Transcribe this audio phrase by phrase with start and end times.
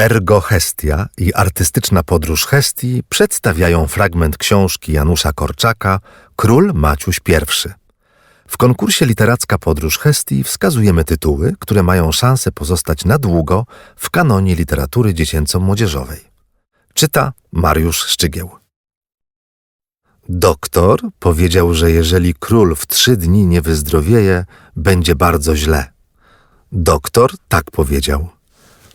[0.00, 6.00] Ergo Hestia i artystyczna podróż Hestii przedstawiają fragment książki Janusza Korczaka
[6.36, 7.68] Król Maciuś I.
[8.48, 13.66] W konkursie Literacka Podróż Hestii wskazujemy tytuły, które mają szansę pozostać na długo
[13.96, 16.20] w kanonie literatury dziecięco-młodzieżowej.
[16.94, 18.50] Czyta Mariusz Szczygieł.
[20.28, 24.44] Doktor powiedział, że jeżeli król w trzy dni nie wyzdrowieje,
[24.76, 25.92] będzie bardzo źle.
[26.72, 28.39] Doktor tak powiedział.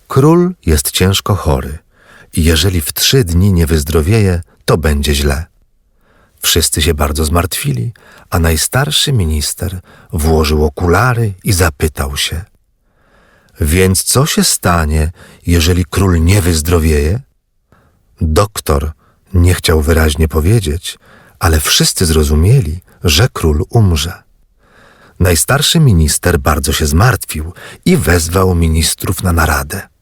[0.08, 1.78] Król jest ciężko chory
[2.34, 5.46] i jeżeli w trzy dni nie wyzdrowieje, to będzie źle.
[6.42, 7.94] Wszyscy się bardzo zmartwili,
[8.30, 9.80] a najstarszy minister
[10.14, 12.46] włożył okulary i zapytał się:
[13.62, 15.12] Więc co się stanie,
[15.48, 17.20] jeżeli król nie wyzdrowieje?
[18.22, 18.92] Doktor
[19.34, 21.00] nie chciał wyraźnie powiedzieć,
[21.40, 24.24] ale wszyscy zrozumieli, że król umrze.
[25.20, 27.54] Najstarszy minister bardzo się zmartwił
[27.86, 29.95] i wezwał ministrów na naradę.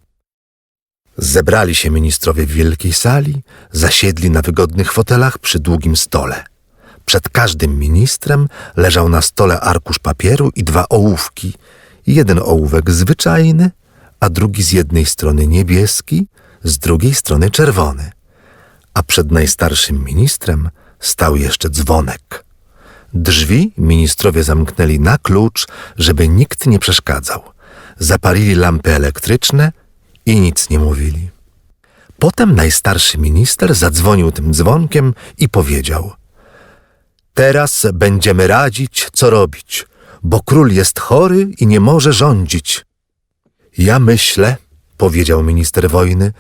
[1.17, 3.41] Zebrali się ministrowie w wielkiej sali,
[3.72, 6.44] zasiedli na wygodnych fotelach przy długim stole.
[7.05, 11.53] Przed każdym ministrem leżał na stole arkusz papieru i dwa ołówki.
[12.08, 13.72] Jeden ołówek zwyczajny,
[14.20, 16.28] a drugi z jednej strony niebieski,
[16.64, 18.11] z drugiej strony czerwony.
[18.94, 22.45] A przed najstarszym ministrem stał jeszcze dzwonek.
[23.14, 25.67] Drzwi ministrowie zamknęli na klucz,
[25.98, 27.42] żeby nikt nie przeszkadzał.
[28.00, 29.72] Zapalili lampy elektryczne
[30.25, 31.29] i nic nie mówili.
[32.19, 36.11] Potem najstarszy minister zadzwonił tym dzwonkiem i powiedział:
[37.33, 39.85] Teraz będziemy radzić, co robić,
[40.23, 42.85] bo król jest chory i nie może rządzić.
[43.77, 44.57] Ja myślę,
[44.97, 46.33] powiedział minister wojny,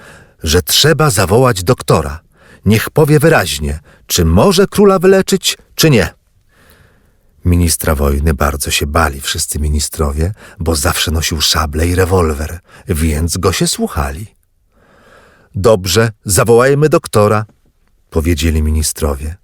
[0.43, 2.19] że trzeba zawołać doktora.
[2.65, 6.22] Niech powie wyraźnie, czy może króla wyleczyć, czy nie.
[7.45, 13.51] Ministra wojny bardzo się bali wszyscy ministrowie, bo zawsze nosił szable i rewolwer, więc go
[13.51, 14.35] się słuchali.
[15.55, 17.45] Dobrze, zawołajmy doktora,
[18.09, 19.35] powiedzieli ministrowie.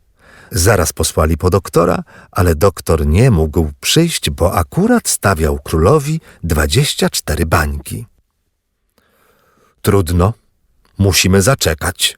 [0.52, 7.46] Zaraz posłali po doktora, ale doktor nie mógł przyjść, bo akurat stawiał królowi dwadzieścia cztery
[7.46, 8.06] bańki.
[9.82, 10.34] Trudno,
[10.98, 12.18] musimy zaczekać,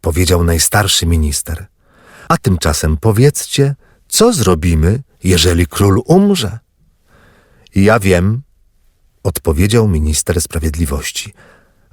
[0.00, 1.66] powiedział najstarszy minister.
[2.28, 3.74] A tymczasem powiedzcie,
[4.08, 6.58] co zrobimy, jeżeli król umrze?
[7.74, 8.42] Ja wiem,
[9.22, 11.32] odpowiedział minister sprawiedliwości.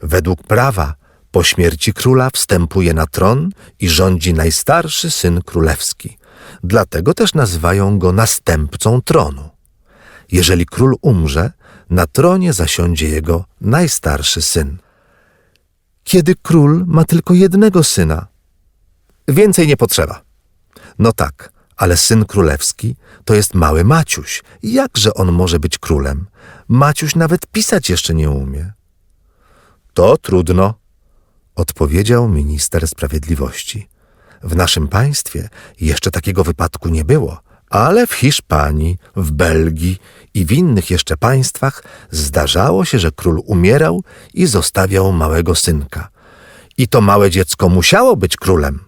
[0.01, 0.95] Według prawa
[1.31, 3.49] po śmierci króla wstępuje na tron
[3.79, 6.17] i rządzi najstarszy syn królewski.
[6.63, 9.49] Dlatego też nazywają go następcą tronu.
[10.31, 11.51] Jeżeli król umrze,
[11.89, 14.77] na tronie zasiądzie jego najstarszy syn.
[16.03, 18.27] Kiedy król ma tylko jednego syna?
[19.27, 20.21] Więcej nie potrzeba.
[20.99, 22.95] No tak, ale syn królewski
[23.25, 24.43] to jest mały Maciuś.
[24.63, 26.25] Jakże on może być królem?
[26.67, 28.73] Maciuś nawet pisać jeszcze nie umie.
[29.93, 30.73] To trudno,
[31.55, 33.89] odpowiedział minister sprawiedliwości.
[34.43, 39.97] W naszym państwie jeszcze takiego wypadku nie było, ale w Hiszpanii, w Belgii
[40.33, 44.03] i w innych jeszcze państwach zdarzało się, że król umierał
[44.33, 46.09] i zostawiał małego synka.
[46.77, 48.79] I to małe dziecko musiało być królem.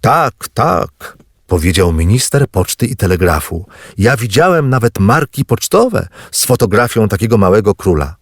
[0.00, 1.16] Tak, tak,
[1.52, 3.66] powiedział minister poczty i telegrafu.
[3.98, 8.16] Ja widziałem nawet marki pocztowe z fotografią takiego małego króla.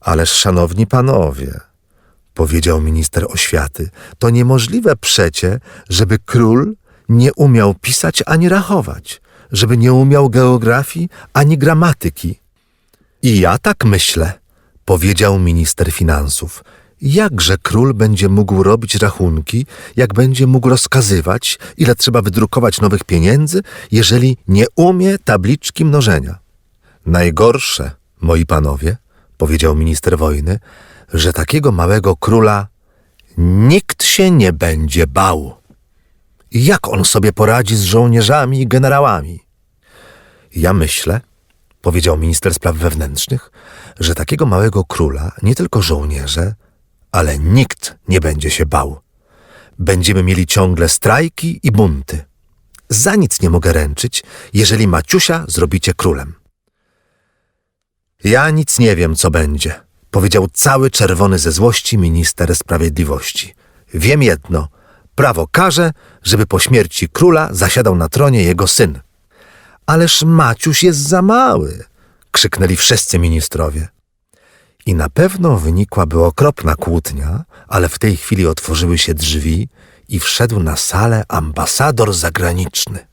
[0.00, 1.60] Ależ, szanowni panowie,
[2.34, 6.74] powiedział minister oświaty, to niemożliwe przecie, żeby król
[7.08, 9.20] nie umiał pisać ani rachować,
[9.52, 12.40] żeby nie umiał geografii ani gramatyki.
[13.22, 14.32] I ja tak myślę,
[14.84, 16.64] powiedział minister finansów.
[17.02, 23.62] Jakże król będzie mógł robić rachunki, jak będzie mógł rozkazywać, ile trzeba wydrukować nowych pieniędzy,
[23.92, 26.38] jeżeli nie umie tabliczki mnożenia?
[27.06, 27.90] Najgorsze,
[28.20, 28.96] moi panowie,
[29.36, 30.58] powiedział minister wojny,
[31.14, 32.66] że takiego małego króla
[33.38, 35.54] nikt się nie będzie bał.
[36.52, 39.40] Jak on sobie poradzi z żołnierzami i generałami?
[40.56, 41.20] Ja myślę,
[41.80, 43.50] powiedział minister spraw wewnętrznych,
[44.00, 46.54] że takiego małego króla nie tylko żołnierze,
[47.12, 49.00] ale nikt nie będzie się bał.
[49.78, 52.24] Będziemy mieli ciągle strajki i bunty.
[52.88, 54.22] Za nic nie mogę ręczyć,
[54.52, 56.34] jeżeli Maciusia zrobicie królem.
[58.24, 59.80] Ja nic nie wiem, co będzie,
[60.10, 63.54] powiedział cały czerwony ze złości minister sprawiedliwości.
[63.94, 64.68] Wiem jedno:
[65.14, 65.92] prawo każe,
[66.22, 69.00] żeby po śmierci króla zasiadał na tronie jego syn.
[69.86, 71.84] Ależ Maciuś jest za mały,
[72.30, 73.88] krzyknęli wszyscy ministrowie.
[74.86, 79.68] I na pewno wynikłaby okropna kłótnia, ale w tej chwili otworzyły się drzwi
[80.08, 83.06] i wszedł na salę ambasador zagraniczny.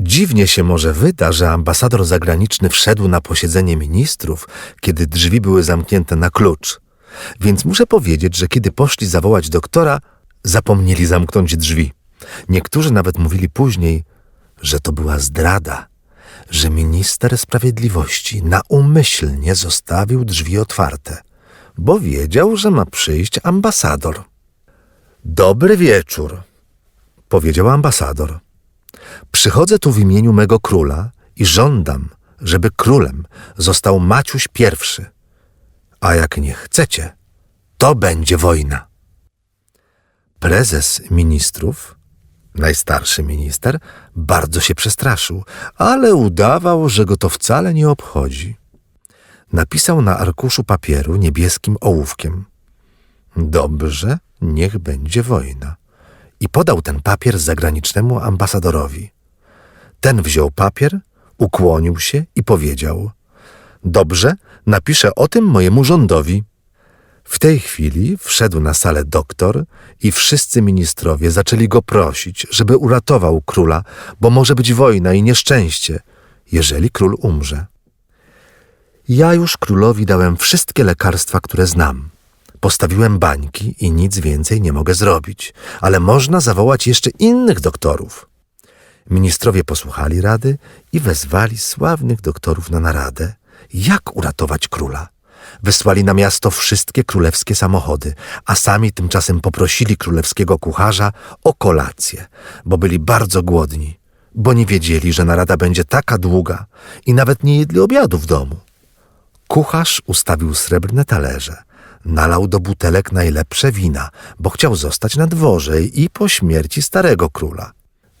[0.00, 4.48] Dziwnie się może wyda, że ambasador zagraniczny wszedł na posiedzenie ministrów,
[4.80, 6.80] kiedy drzwi były zamknięte na klucz.
[7.40, 9.98] Więc muszę powiedzieć, że kiedy poszli zawołać doktora,
[10.44, 11.92] zapomnieli zamknąć drzwi.
[12.48, 14.04] Niektórzy nawet mówili później,
[14.62, 15.86] że to była zdrada,
[16.50, 21.22] że minister sprawiedliwości naumyślnie zostawił drzwi otwarte,
[21.78, 24.24] bo wiedział, że ma przyjść ambasador.
[25.24, 26.42] Dobry wieczór,
[27.28, 28.40] powiedział ambasador.
[29.32, 32.08] Przychodzę tu w imieniu mego króla i żądam,
[32.40, 33.26] żeby królem
[33.56, 35.04] został Maciuś I.
[36.00, 37.16] A jak nie chcecie,
[37.78, 38.86] to będzie wojna.
[40.38, 41.96] Prezes ministrów,
[42.54, 43.78] najstarszy minister,
[44.16, 45.44] bardzo się przestraszył,
[45.76, 48.56] ale udawał, że go to wcale nie obchodzi.
[49.52, 52.44] Napisał na arkuszu papieru niebieskim ołówkiem:
[53.36, 55.76] Dobrze, niech będzie wojna.
[56.40, 59.10] I podał ten papier zagranicznemu ambasadorowi.
[60.00, 61.00] Ten wziął papier,
[61.38, 63.10] ukłonił się i powiedział:
[63.84, 64.34] Dobrze,
[64.66, 66.42] napiszę o tym mojemu rządowi.
[67.24, 69.64] W tej chwili wszedł na salę doktor
[70.02, 73.84] i wszyscy ministrowie zaczęli go prosić, żeby uratował króla,
[74.20, 76.00] bo może być wojna i nieszczęście,
[76.52, 77.66] jeżeli król umrze.
[79.08, 82.08] Ja już królowi dałem wszystkie lekarstwa, które znam.
[82.60, 88.28] Postawiłem bańki i nic więcej nie mogę zrobić, ale można zawołać jeszcze innych doktorów.
[89.10, 90.58] Ministrowie posłuchali rady
[90.92, 93.34] i wezwali sławnych doktorów na naradę,
[93.74, 95.08] jak uratować króla.
[95.62, 98.14] Wysłali na miasto wszystkie królewskie samochody,
[98.44, 101.12] a sami tymczasem poprosili królewskiego kucharza
[101.44, 102.26] o kolację,
[102.64, 103.98] bo byli bardzo głodni,
[104.34, 106.66] bo nie wiedzieli, że narada będzie taka długa
[107.06, 108.56] i nawet nie jedli obiadu w domu.
[109.48, 111.56] Kucharz ustawił srebrne talerze,
[112.04, 117.72] nalał do butelek najlepsze wina, bo chciał zostać na dworze i po śmierci starego króla.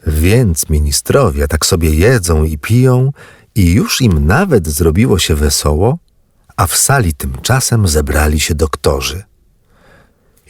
[0.06, 3.12] Więc ministrowie tak sobie jedzą i piją,
[3.54, 5.98] i już im nawet zrobiło się wesoło,
[6.60, 9.22] a w sali tymczasem zebrali się doktorzy.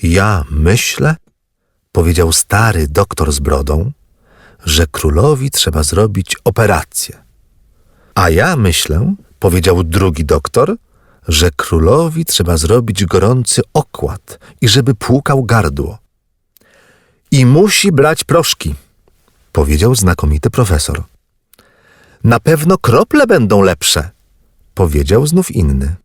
[0.03, 1.17] Ja myślę,
[1.93, 3.93] powiedział stary doktor z brodą,
[4.65, 7.19] że królowi trzeba zrobić operację.
[8.15, 10.77] A ja myślę, powiedział drugi doktor,
[11.29, 15.99] że królowi trzeba zrobić gorący okład i żeby płukał gardło.
[17.31, 18.75] I musi brać proszki,
[19.53, 21.03] powiedział znakomity profesor.
[22.25, 24.11] Na pewno krople będą lepsze,
[24.81, 25.97] powiedział znów inny.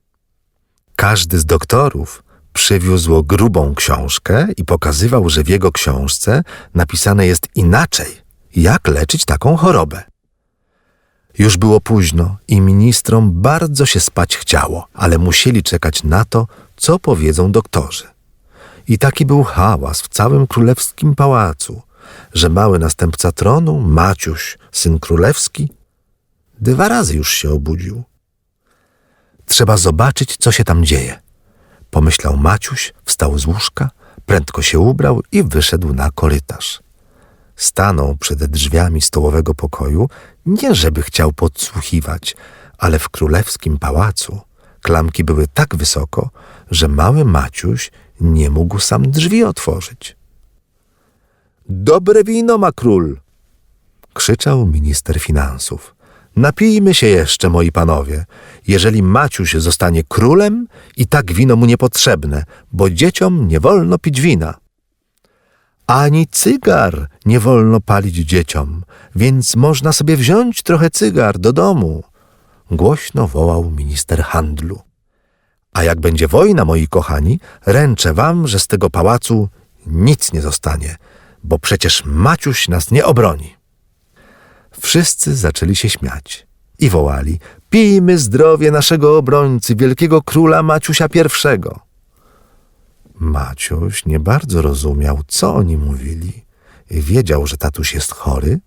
[0.95, 2.23] Każdy z doktorów
[2.53, 6.43] przywiózł grubą książkę i pokazywał, że w jego książce
[6.73, 8.07] napisane jest inaczej,
[8.55, 10.03] jak leczyć taką chorobę.
[11.37, 16.99] Już było późno i ministrom bardzo się spać chciało, ale musieli czekać na to, co
[16.99, 18.07] powiedzą doktorzy.
[18.87, 21.81] I taki był hałas w całym królewskim pałacu,
[22.33, 25.69] że mały następca tronu, Maciuś, syn królewski,
[26.59, 28.03] dwa razy już się obudził.
[29.45, 31.21] Trzeba zobaczyć, co się tam dzieje.
[31.91, 33.89] Pomyślał Maciuś, wstał z łóżka,
[34.25, 36.83] prędko się ubrał i wyszedł na korytarz.
[37.55, 40.09] Stanął przed drzwiami stołowego pokoju,
[40.45, 42.35] nie żeby chciał podsłuchiwać,
[42.77, 44.41] ale w królewskim pałacu
[44.85, 46.29] klamki były tak wysoko,
[46.71, 47.91] że mały Maciuś
[48.21, 50.15] nie mógł sam drzwi otworzyć.
[51.69, 53.19] Dobre wino ma król!
[54.13, 55.94] krzyczał minister finansów.
[56.35, 58.25] Napijmy się jeszcze, moi panowie.
[58.67, 60.67] Jeżeli Maciuś zostanie królem,
[60.97, 64.53] i tak wino mu niepotrzebne, bo dzieciom nie wolno pić wina.
[65.87, 68.83] Ani cygar nie wolno palić dzieciom,
[69.15, 72.03] więc można sobie wziąć trochę cygar do domu.
[72.71, 74.79] Głośno wołał minister handlu.
[75.73, 79.49] A jak będzie wojna, moi kochani, ręczę wam, że z tego pałacu
[79.87, 80.95] nic nie zostanie,
[81.43, 83.54] bo przecież Maciuś nas nie obroni.
[84.85, 86.47] Wszyscy zaczęli się śmiać
[86.79, 87.39] i wołali:
[87.69, 91.19] Pijmy zdrowie naszego obrońcy, wielkiego króla Maciusia I.
[93.15, 96.45] Maciuś nie bardzo rozumiał, co oni mówili.
[96.91, 98.59] Wiedział, że tatuś jest chory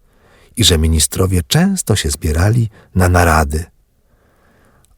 [0.57, 3.65] i że ministrowie często się zbierali na narady.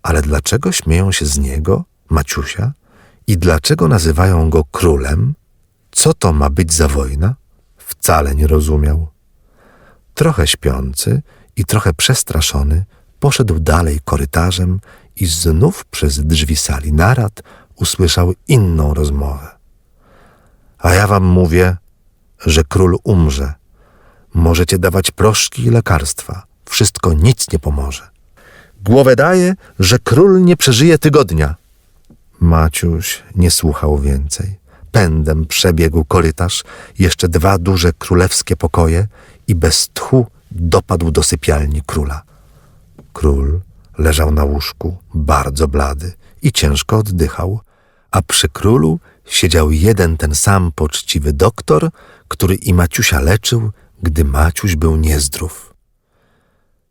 [0.03, 2.73] Ale dlaczego śmieją się z niego, Maciusia,
[3.27, 5.35] i dlaczego nazywają go królem?
[5.91, 7.35] Co to ma być za wojna?
[7.77, 9.20] Wcale nie rozumiał.
[10.21, 11.23] Trochę śpiący
[11.57, 12.85] i trochę przestraszony,
[13.21, 14.81] poszedł dalej korytarzem
[15.17, 17.43] i znów przez drzwi sali narad
[17.77, 19.49] usłyszał inną rozmowę.
[20.79, 21.77] A ja wam mówię,
[22.47, 23.55] że król umrze.
[24.35, 26.43] Możecie dawać proszki i lekarstwa.
[26.65, 28.09] Wszystko nic nie pomoże.
[28.85, 31.55] Głowę daję, że król nie przeżyje tygodnia.
[32.41, 34.59] Maciuś nie słuchał więcej.
[34.93, 36.65] Pędem przebiegł korytarz,
[36.99, 39.07] jeszcze dwa duże królewskie pokoje
[39.51, 42.23] i bez tchu dopadł do sypialni króla.
[43.13, 43.61] Król
[43.99, 47.61] leżał na łóżku, bardzo blady i ciężko oddychał,
[48.11, 51.91] a przy królu siedział jeden ten sam poczciwy doktor,
[52.29, 53.71] który i Maciusia leczył,
[54.03, 55.75] gdy Maciuś był niezdrów.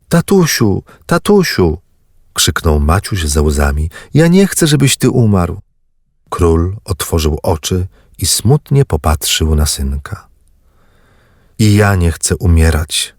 [0.08, 1.78] Tatusiu, tatusiu!
[2.32, 3.90] krzyknął Maciuś ze łzami.
[4.14, 5.60] Ja nie chcę, żebyś ty umarł.
[6.30, 7.86] Król otworzył oczy
[8.18, 10.29] i smutnie popatrzył na synka.
[11.60, 13.14] I ja nie chcę umierać,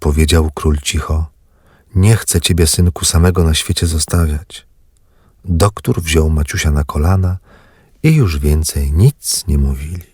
[0.00, 1.26] powiedział król cicho.
[1.94, 4.66] Nie chcę ciebie, synku, samego na świecie zostawiać.
[5.44, 7.38] Doktor wziął Maciusia na kolana
[8.02, 10.10] i już więcej nic nie mówili.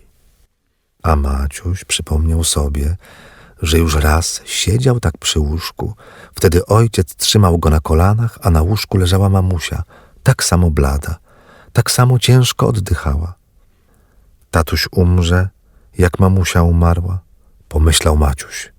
[1.03, 2.95] A Maciuś przypomniał sobie,
[3.61, 5.93] że już raz siedział tak przy łóżku.
[6.33, 9.83] Wtedy ojciec trzymał go na kolanach, a na łóżku leżała mamusia,
[10.23, 11.19] tak samo blada,
[11.73, 13.33] tak samo ciężko oddychała.
[14.51, 15.49] Tatuś umrze,
[15.97, 17.28] jak mamusia umarła,
[17.69, 18.73] pomyślał Maciuś.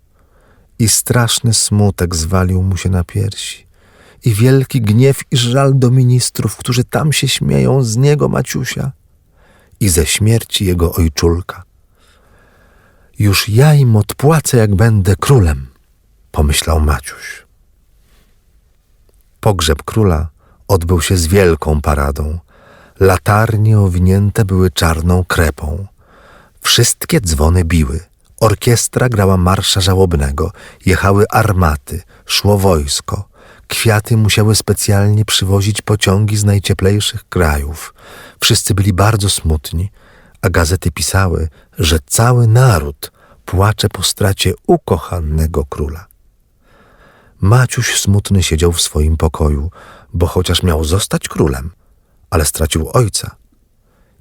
[0.78, 3.66] I straszny smutek zwalił mu się na piersi.
[4.24, 8.92] I wielki gniew i żal do ministrów, którzy tam się śmieją z niego Maciusia
[9.80, 11.62] i ze śmierci jego ojczulka.
[13.18, 15.66] Już ja im odpłacę, jak będę królem,
[16.32, 17.46] pomyślał Maciuś.
[19.40, 20.28] Pogrzeb króla
[20.68, 22.38] odbył się z wielką paradą.
[23.00, 25.86] Latarnie owinięte były czarną krepą.
[26.60, 28.09] Wszystkie dzwony biły.
[28.40, 30.52] Orkiestra grała marsza żałobnego.
[30.86, 33.28] Jechały armaty, szło wojsko.
[33.68, 37.94] Kwiaty musiały specjalnie przywozić pociągi z najcieplejszych krajów.
[38.40, 39.90] Wszyscy byli bardzo smutni,
[40.42, 43.12] a gazety pisały, że cały naród
[43.44, 46.06] płacze po stracie ukochanego króla.
[47.40, 49.70] Maciuś smutny siedział w swoim pokoju,
[50.12, 51.70] bo chociaż miał zostać królem,
[52.30, 53.36] ale stracił ojca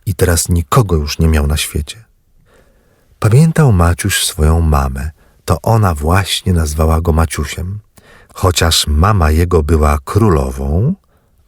[0.05, 2.08] i teraz nikogo już nie miał na świecie.
[3.19, 5.11] Pamiętał Maciuś swoją mamę,
[5.45, 7.79] to ona właśnie nazwała go Maciusiem.
[8.33, 10.93] Chociaż mama jego była królową,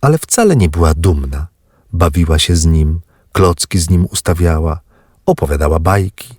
[0.02, 1.48] ale wcale nie była dumna.
[1.94, 3.02] Bawiła się z nim,
[3.32, 4.80] klocki z nim ustawiała,
[5.26, 6.34] opowiadała bajki,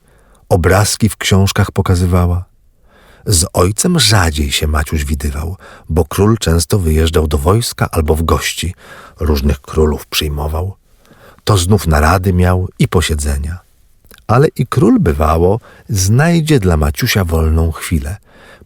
[0.48, 2.44] obrazki w książkach pokazywała.
[3.26, 5.56] Z ojcem rzadziej się Maciuś widywał,
[5.88, 8.74] bo król często wyjeżdżał do wojska albo w gości,
[9.20, 10.76] różnych królów przyjmował.
[11.44, 13.61] To znów narady miał i posiedzenia.
[14.32, 18.16] Ale i król bywało, znajdzie dla Maciusia wolną chwilę.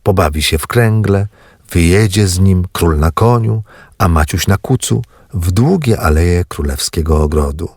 [0.03, 1.27] Pobawi się w kręgle,
[1.71, 3.63] wyjedzie z nim król na koniu,
[3.99, 5.03] a Maciuś na kucu
[5.35, 7.69] w długie aleje królewskiego ogrodu.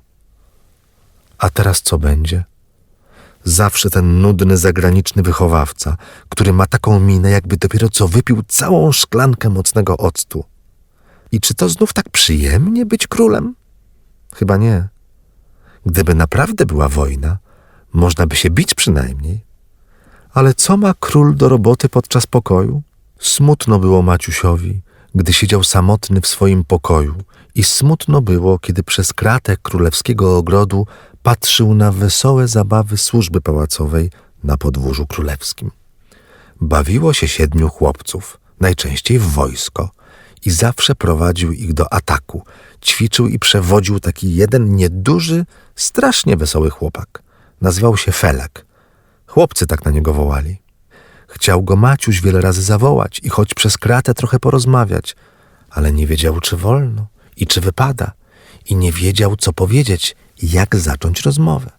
[1.38, 2.44] A teraz co będzie?
[3.44, 5.98] Zawsze ten nudny zagraniczny wychowawca,
[6.30, 10.44] który ma taką minę, jakby dopiero co wypił całą szklankę mocnego octu.
[11.32, 13.56] I czy to znów tak przyjemnie być królem?
[14.36, 14.88] Chyba nie.
[15.86, 17.38] Gdyby naprawdę była wojna,
[17.94, 19.40] można by się bić przynajmniej.
[20.34, 22.82] Ale co ma król do roboty podczas pokoju?
[23.20, 24.82] Smutno było Maciusiowi,
[25.16, 27.16] gdy siedział samotny w swoim pokoju
[27.56, 30.88] i smutno było, kiedy przez kratę królewskiego ogrodu
[31.24, 34.10] patrzył na wesołe zabawy służby pałacowej
[34.44, 35.72] na podwórzu królewskim.
[36.62, 39.92] Bawiło się siedmiu chłopców, najczęściej w wojsko,
[40.46, 42.44] i zawsze prowadził ich do ataku.
[42.82, 47.24] Ćwiczył i przewodził taki jeden nieduży, strasznie wesoły chłopak.
[47.62, 48.66] Nazywał się Felek.
[49.28, 50.62] Chłopcy tak na niego wołali.
[51.28, 55.16] Chciał go Maciuś wiele razy zawołać i choć przez kratę trochę porozmawiać,
[55.70, 58.12] ale nie wiedział, czy wolno i czy wypada,
[58.66, 61.72] i nie wiedział, co powiedzieć jak zacząć rozmowę.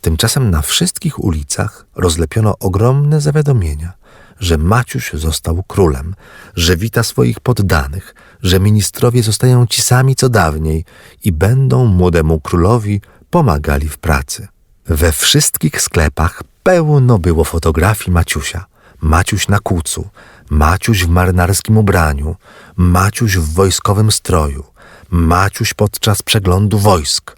[0.00, 3.92] Tymczasem na wszystkich ulicach rozlepiono ogromne zawiadomienia,
[4.40, 6.14] że Maciuś został królem,
[6.54, 10.84] że wita swoich poddanych, że ministrowie zostają ci sami co dawniej
[11.24, 14.48] i będą młodemu królowi pomagali w pracy.
[14.88, 18.66] We wszystkich sklepach pełno było fotografii Maciusia.
[19.00, 20.08] Maciuś na kucu,
[20.50, 22.36] Maciuś w marynarskim ubraniu,
[22.76, 24.64] Maciuś w wojskowym stroju,
[25.10, 27.36] Maciuś podczas przeglądu wojsk.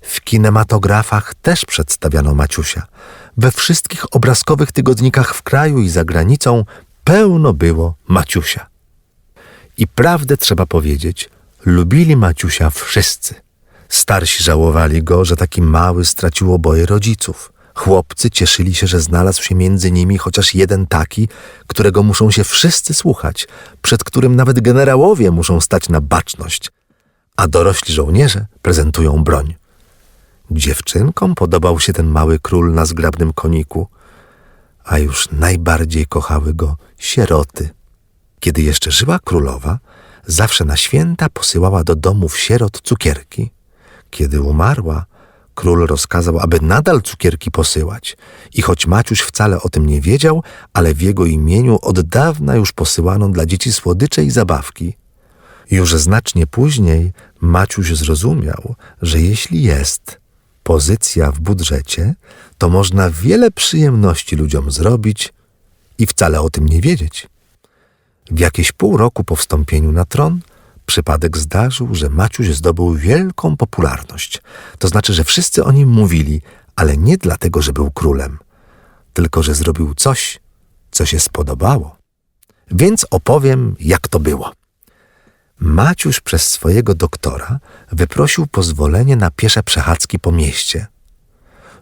[0.00, 2.86] W kinematografach też przedstawiano Maciusia.
[3.36, 6.64] We wszystkich obrazkowych tygodnikach w kraju i za granicą
[7.04, 8.66] pełno było Maciusia.
[9.78, 11.30] I prawdę trzeba powiedzieć,
[11.64, 13.45] lubili Maciusia wszyscy.
[13.88, 17.52] Starsi żałowali go, że taki mały stracił oboje rodziców.
[17.74, 21.28] Chłopcy cieszyli się, że znalazł się między nimi chociaż jeden taki,
[21.66, 23.48] którego muszą się wszyscy słuchać,
[23.82, 26.72] przed którym nawet generałowie muszą stać na baczność,
[27.36, 29.54] a dorośli żołnierze prezentują broń.
[30.50, 33.88] Dziewczynkom podobał się ten mały król na zgrabnym koniku,
[34.84, 37.70] a już najbardziej kochały go sieroty.
[38.40, 39.78] Kiedy jeszcze żyła królowa,
[40.26, 43.55] zawsze na święta posyłała do domów sierot cukierki.
[44.10, 45.06] Kiedy umarła,
[45.54, 48.16] król rozkazał, aby nadal cukierki posyłać.
[48.54, 52.72] I choć Maciuś wcale o tym nie wiedział, ale w jego imieniu od dawna już
[52.72, 54.96] posyłano dla dzieci słodycze i zabawki.
[55.70, 60.20] Już znacznie później Maciuś zrozumiał, że jeśli jest
[60.62, 62.14] pozycja w budżecie,
[62.58, 65.32] to można wiele przyjemności ludziom zrobić
[65.98, 67.28] i wcale o tym nie wiedzieć.
[68.30, 70.40] W jakieś pół roku po wstąpieniu na tron
[70.86, 74.42] przypadek zdarzył, że Maciuś zdobył wielką popularność.
[74.78, 76.42] To znaczy, że wszyscy o nim mówili,
[76.76, 78.38] ale nie dlatego, że był królem,
[79.12, 80.40] tylko że zrobił coś,
[80.90, 81.96] co się spodobało.
[82.70, 84.52] Więc opowiem, jak to było.
[85.58, 87.58] Maciuś przez swojego doktora
[87.92, 90.86] wyprosił pozwolenie na piesze przechadzki po mieście.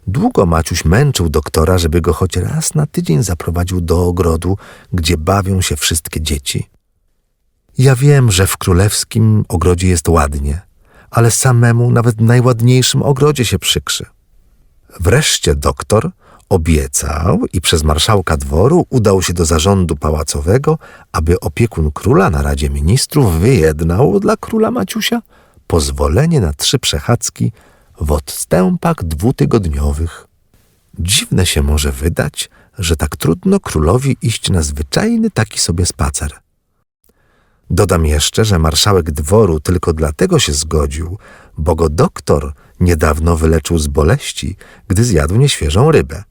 [0.07, 4.57] Długo Maciuś męczył doktora, żeby go choć raz na tydzień zaprowadził do ogrodu,
[4.93, 6.69] gdzie bawią się wszystkie dzieci.
[7.77, 10.61] Ja wiem, że w królewskim ogrodzie jest ładnie,
[11.11, 14.05] ale samemu nawet w najładniejszym ogrodzie się przykrzy.
[14.99, 16.11] Wreszcie doktor
[16.49, 20.79] obiecał i przez marszałka dworu udał się do zarządu pałacowego,
[21.11, 25.21] aby opiekun króla na Radzie Ministrów wyjednał dla króla Maciusia
[25.67, 27.51] pozwolenie na trzy przechadzki
[28.01, 30.27] w odstępach dwutygodniowych.
[30.99, 36.44] Dziwne się może wydać, że tak trudno królowi iść na zwyczajny taki sobie spacer.
[37.69, 41.17] Dodam jeszcze, że marszałek dworu tylko dlatego się zgodził,
[41.57, 44.55] bo go doktor niedawno wyleczył z boleści,
[44.87, 46.23] gdy zjadł nieświeżą rybę.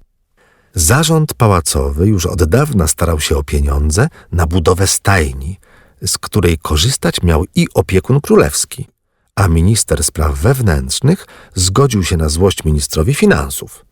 [0.75, 5.59] Zarząd pałacowy już od dawna starał się o pieniądze na budowę stajni,
[6.07, 8.89] z której korzystać miał i opiekun królewski,
[9.35, 13.85] a minister spraw wewnętrznych zgodził się na złość ministrowi finansów,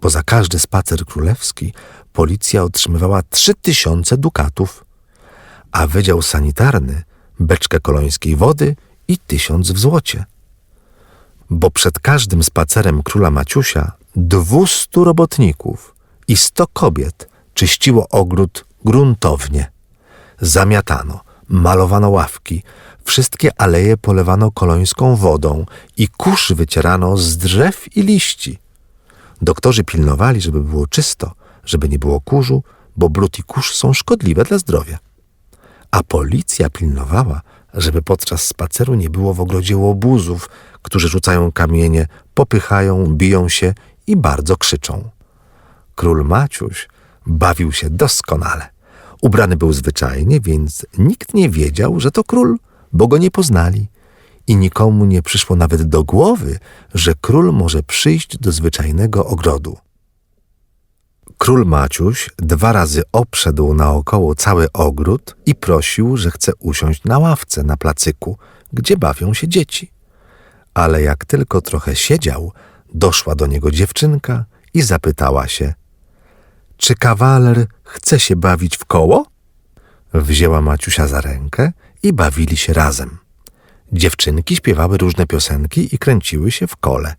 [0.00, 1.72] bo za każdy spacer królewski
[2.12, 4.84] policja otrzymywała trzy tysiące dukatów,
[5.72, 7.02] a wydział sanitarny
[7.40, 8.76] beczkę kolońskiej wody
[9.08, 10.24] i tysiąc w złocie.
[11.50, 15.94] Bo przed każdym spacerem króla Maciusia dwustu robotników
[16.28, 19.70] i sto kobiet czyściło ogród gruntownie.
[20.40, 22.62] Zamiatano, malowano ławki,
[23.04, 28.58] wszystkie aleje polewano kolońską wodą i kurz wycierano z drzew i liści.
[29.42, 31.32] Doktorzy pilnowali, żeby było czysto,
[31.64, 32.62] żeby nie było kurzu,
[32.96, 34.98] bo brud i kurz są szkodliwe dla zdrowia.
[35.90, 37.40] A policja pilnowała,
[37.74, 40.48] żeby podczas spaceru nie było w ogrodzie łobuzów,
[40.82, 43.74] którzy rzucają kamienie, popychają, biją się
[44.06, 45.10] i bardzo krzyczą.
[45.94, 46.88] Król Maciuś
[47.26, 48.68] bawił się doskonale.
[49.22, 52.56] Ubrany był zwyczajnie, więc nikt nie wiedział, że to król,
[52.92, 53.88] bo go nie poznali.
[54.46, 56.58] I nikomu nie przyszło nawet do głowy,
[56.94, 59.76] że król może przyjść do zwyczajnego ogrodu.
[61.38, 67.62] Król Maciuś dwa razy obszedł naokoło cały ogród i prosił, że chce usiąść na ławce
[67.62, 68.38] na placyku,
[68.72, 69.90] gdzie bawią się dzieci.
[70.74, 72.52] Ale jak tylko trochę siedział,
[72.94, 75.74] doszła do niego dziewczynka i zapytała się:
[76.76, 79.26] Czy kawaler chce się bawić w koło?
[80.14, 83.18] Wzięła Maciusia za rękę i bawili się razem.
[83.92, 87.14] Dziewczynki śpiewały różne piosenki i kręciły się w kole.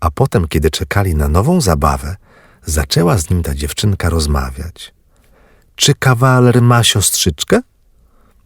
[0.00, 2.16] A potem, kiedy czekali na nową zabawę,
[2.66, 4.94] zaczęła z nim ta dziewczynka rozmawiać.
[5.76, 7.60] Czy kawaler ma siostrzyczkę?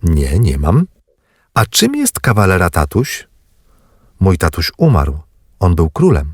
[0.02, 0.87] Nie, nie mam.
[1.54, 3.28] A czym jest kawalera tatuś?
[4.20, 5.18] Mój tatuś umarł.
[5.61, 6.33] On był królem.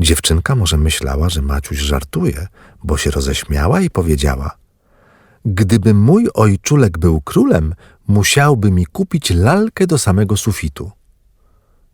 [0.00, 2.46] Dziewczynka może myślała, że Maciuś żartuje,
[2.84, 4.56] bo się roześmiała i powiedziała:
[5.44, 7.74] Gdyby mój ojczulek był królem,
[8.08, 10.90] musiałby mi kupić lalkę do samego sufitu.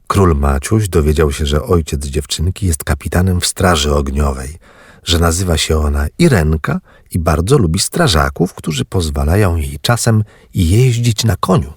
[0.07, 4.59] Król Maciuś dowiedział się, że ojciec dziewczynki jest kapitanem w straży ogniowej,
[5.05, 11.37] że nazywa się ona Irenka i bardzo lubi strażaków, którzy pozwalają jej czasem jeździć na
[11.37, 11.73] koniu.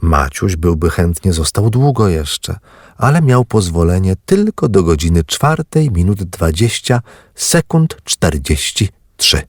[0.00, 2.56] Maciuś byłby chętnie został długo jeszcze,
[2.96, 7.00] ale miał pozwolenie tylko do godziny czwartej minut dwadzieścia
[7.34, 9.42] sekund czterdzieści trzy.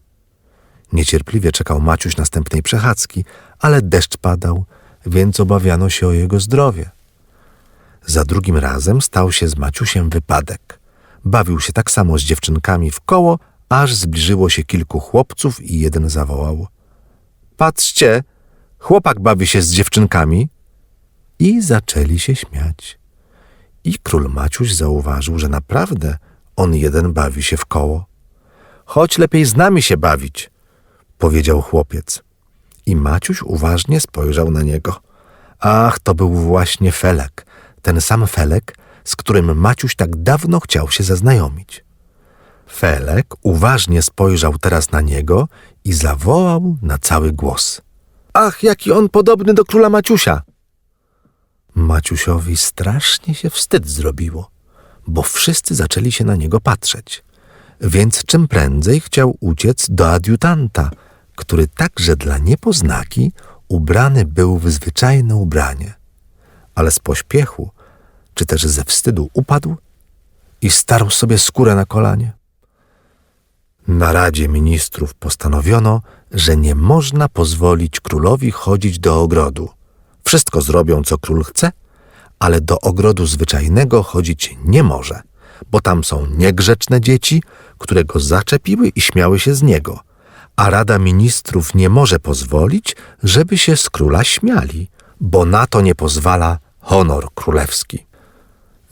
[0.93, 3.25] Niecierpliwie czekał Maciuś następnej przechadzki,
[3.59, 4.65] ale deszcz padał,
[5.05, 6.89] więc obawiano się o jego zdrowie.
[8.05, 10.79] Za drugim razem stał się z Maciusiem wypadek.
[11.25, 16.09] Bawił się tak samo z dziewczynkami w koło, aż zbliżyło się kilku chłopców i jeden
[16.09, 16.67] zawołał:
[17.57, 18.23] Patrzcie,
[18.79, 20.49] chłopak bawi się z dziewczynkami.
[21.39, 22.99] I zaczęli się śmiać.
[23.83, 26.17] I król Maciuś zauważył, że naprawdę
[26.55, 28.05] on jeden bawi się w koło.
[28.85, 30.51] Chodź lepiej z nami się bawić,
[31.17, 32.23] powiedział chłopiec.
[32.85, 35.01] I Maciuś uważnie spojrzał na niego.
[35.59, 37.45] Ach, to był właśnie Felek,
[37.81, 41.85] ten sam Felek, z którym Maciuś tak dawno chciał się zaznajomić.
[42.71, 45.47] Felek uważnie spojrzał teraz na niego
[45.83, 47.81] i zawołał na cały głos.
[48.33, 50.41] Ach, jaki on podobny do króla Maciusia!
[51.75, 54.49] Maciusiowi strasznie się wstyd zrobiło,
[55.07, 57.23] bo wszyscy zaczęli się na niego patrzeć.
[57.81, 60.91] Więc czym prędzej chciał uciec do adiutanta,
[61.35, 63.31] który także dla niepoznaki
[63.67, 65.93] ubrany był w zwyczajne ubranie.
[66.75, 67.71] ale z pośpiechu,
[68.35, 69.75] czy też ze wstydu upadł
[70.61, 72.33] i starł sobie skórę na kolanie.
[73.87, 79.69] Na Radzie Ministrów postanowiono, że nie można pozwolić królowi chodzić do ogrodu.
[80.23, 81.71] Wszystko zrobią, co król chce,
[82.39, 85.21] ale do ogrodu zwyczajnego chodzić nie może,
[85.71, 87.43] bo tam są niegrzeczne dzieci,
[87.77, 89.99] które go zaczepiły i śmiały się z niego,
[90.55, 94.89] a Rada Ministrów nie może pozwolić, żeby się z króla śmiali,
[95.21, 98.05] bo na to nie pozwala honor królewski.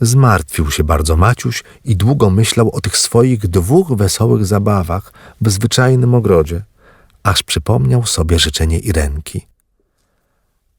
[0.04, 6.14] Zmartwił się bardzo Maciuś i długo myślał o tych swoich dwóch wesołych zabawach w zwyczajnym
[6.14, 6.62] ogrodzie,
[7.22, 9.46] aż przypomniał sobie życzenie Irenki.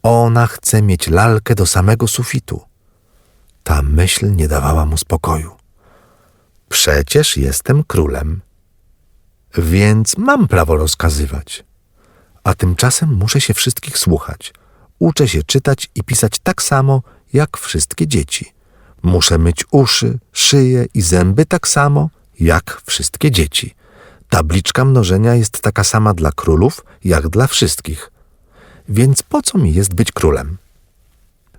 [0.03, 2.61] Ona chce mieć lalkę do samego sufitu.
[3.63, 5.51] Ta myśl nie dawała mu spokoju.
[6.69, 8.41] Przecież jestem królem,
[9.57, 11.63] więc mam prawo rozkazywać.
[12.43, 14.53] A tymczasem muszę się wszystkich słuchać.
[14.99, 17.01] Uczę się czytać i pisać tak samo
[17.33, 18.54] jak wszystkie dzieci.
[19.05, 23.75] Muszę myć uszy, szyję i zęby tak samo jak wszystkie dzieci.
[24.29, 28.11] Tabliczka mnożenia jest taka sama dla królów jak dla wszystkich.
[28.89, 30.57] Więc po co mi jest być królem?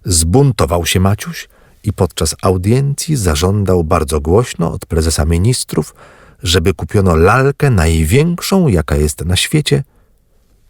[0.05, 1.49] Zbuntował się Maciuś
[1.85, 5.95] i podczas audiencji zażądał bardzo głośno od prezesa ministrów,
[6.43, 9.85] żeby kupiono lalkę największą, jaka jest na świecie,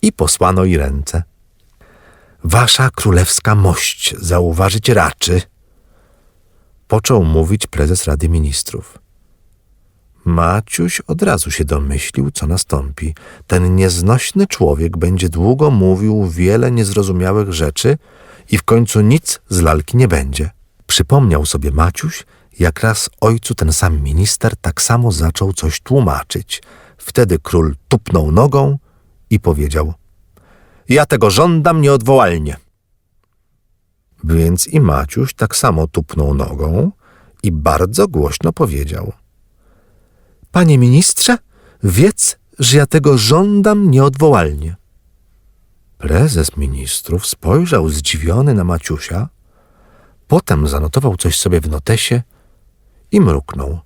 [0.03, 1.23] i posłano i ręce.
[2.45, 5.43] Wasza królewska mość zauważyć raczy,
[6.89, 8.99] począł mówić prezes Rady Ministrów.
[10.25, 13.15] Maciuś od razu się domyślił, co nastąpi.
[13.47, 17.99] Ten nieznośny człowiek będzie długo mówił wiele niezrozumiałych rzeczy
[18.51, 20.51] i w końcu nic z lalki nie będzie.
[20.87, 22.25] Przypomniał sobie Maciuś,
[22.59, 26.63] jak raz ojcu ten sam minister tak samo zaczął coś tłumaczyć.
[26.99, 28.79] Wtedy król tupnął nogą
[29.31, 29.95] i powiedział:
[30.89, 32.57] Ja tego żądam nieodwołalnie.
[34.27, 36.93] Więc i Maciuś tak samo tupnął nogą
[37.43, 39.13] i bardzo głośno powiedział:
[40.53, 41.39] Panie ministrze,
[41.83, 44.77] wiedz, że ja tego żądam nieodwołalnie.
[45.99, 49.29] Prezes ministrów spojrzał zdziwiony na Maciusia,
[50.29, 52.23] potem zanotował coś sobie w notesie
[53.13, 53.79] i mruknął.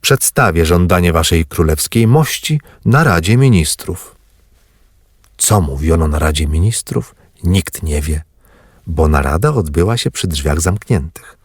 [0.00, 4.16] Przedstawię żądanie waszej królewskiej mości na Radzie Ministrów.
[5.36, 8.22] Co mówiono na Radzie Ministrów, nikt nie wie,
[8.86, 11.38] bo narada odbyła się przy drzwiach zamkniętych.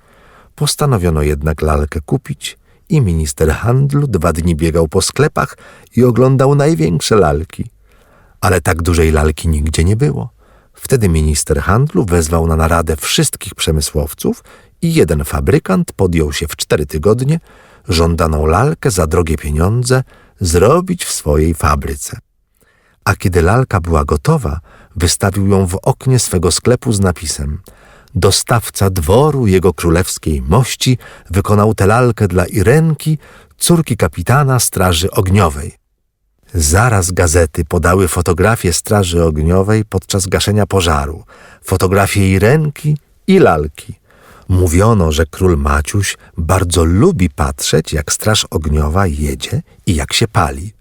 [0.55, 2.57] Postanowiono jednak lalkę kupić
[2.89, 5.57] i minister handlu dwa dni biegał po sklepach
[5.95, 7.69] i oglądał największe lalki.
[8.41, 10.29] Ale tak dużej lalki nigdzie nie było.
[10.73, 14.43] Wtedy minister handlu wezwał na naradę wszystkich przemysłowców
[14.81, 17.39] i jeden fabrykant podjął się w cztery tygodnie
[17.87, 20.03] żądaną lalkę za drogie pieniądze
[20.39, 22.19] zrobić w swojej fabryce.
[23.05, 24.59] A kiedy lalka była gotowa,
[24.97, 27.61] wystawił ją w oknie swego sklepu z napisem
[28.15, 30.97] Dostawca dworu jego królewskiej mości
[31.29, 33.17] wykonał tę lalkę dla Irenki,
[33.57, 35.73] córki kapitana Straży Ogniowej.
[36.53, 41.23] Zaraz gazety podały fotografię Straży Ogniowej podczas gaszenia pożaru,
[41.63, 43.93] fotografię Irenki i lalki.
[44.47, 50.76] Mówiono, że król Maciuś bardzo lubi patrzeć, jak Straż Ogniowa jedzie i jak się pali.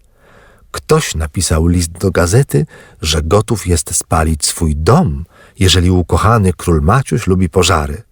[0.77, 2.67] Ktoś napisał list do gazety,
[3.03, 5.25] że gotów jest spalić swój dom,
[5.59, 8.03] jeżeli ukochany król Maciuś lubi pożary.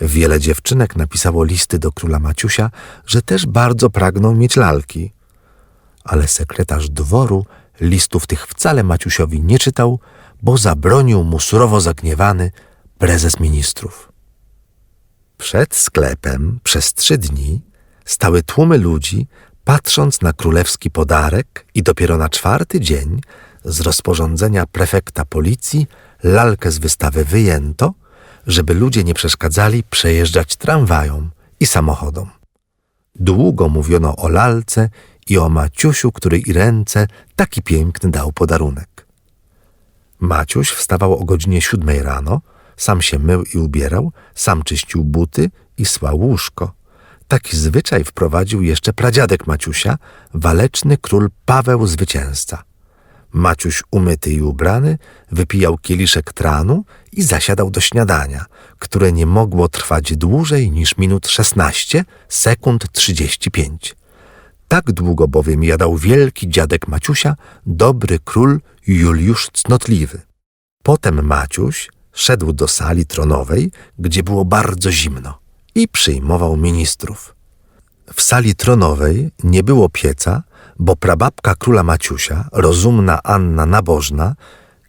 [0.00, 2.70] Wiele dziewczynek napisało listy do króla Maciusia,
[3.06, 5.12] że też bardzo pragną mieć lalki.
[6.04, 7.46] Ale sekretarz dworu
[7.80, 10.00] listów tych wcale Maciusiowi nie czytał,
[10.42, 12.50] bo zabronił mu surowo zagniewany
[12.98, 14.12] prezes ministrów.
[15.38, 17.60] Przed sklepem przez trzy dni
[18.04, 19.26] stały tłumy ludzi,
[19.66, 23.20] patrząc na królewski podarek i dopiero na czwarty dzień
[23.64, 25.86] z rozporządzenia prefekta policji
[26.22, 27.94] lalkę z wystawy wyjęto,
[28.46, 32.30] żeby ludzie nie przeszkadzali przejeżdżać tramwajom i samochodom.
[33.14, 34.88] Długo mówiono o lalce
[35.26, 39.06] i o Maciusiu, który i ręce taki piękny dał podarunek.
[40.20, 42.40] Maciuś wstawał o godzinie siódmej rano,
[42.76, 46.75] sam się mył i ubierał, sam czyścił buty i słał łóżko.
[47.28, 49.98] Taki zwyczaj wprowadził jeszcze pradziadek Maciusia,
[50.34, 52.64] waleczny król Paweł Zwycięzca.
[53.32, 54.98] Maciuś umyty i ubrany
[55.32, 58.44] wypijał kieliszek tranu i zasiadał do śniadania,
[58.78, 63.96] które nie mogło trwać dłużej niż minut szesnaście, sekund trzydzieści pięć.
[64.68, 67.36] Tak długo bowiem jadał wielki dziadek Maciusia,
[67.66, 70.22] dobry król Juliusz Cnotliwy.
[70.82, 75.45] Potem Maciuś szedł do sali tronowej, gdzie było bardzo zimno
[75.76, 77.34] i przyjmował ministrów.
[78.14, 80.42] W sali tronowej nie było pieca,
[80.78, 84.34] bo prababka króla Maciusia, rozumna Anna Nabożna,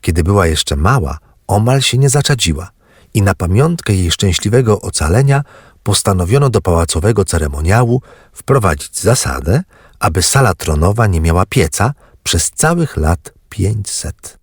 [0.01, 2.69] kiedy była jeszcze mała, omal się nie zaczadziła
[3.13, 5.43] i na pamiątkę jej szczęśliwego ocalenia
[5.83, 8.01] postanowiono do pałacowego ceremoniału
[8.33, 9.63] wprowadzić zasadę,
[9.99, 14.39] aby sala tronowa nie miała pieca przez całych lat pięćset.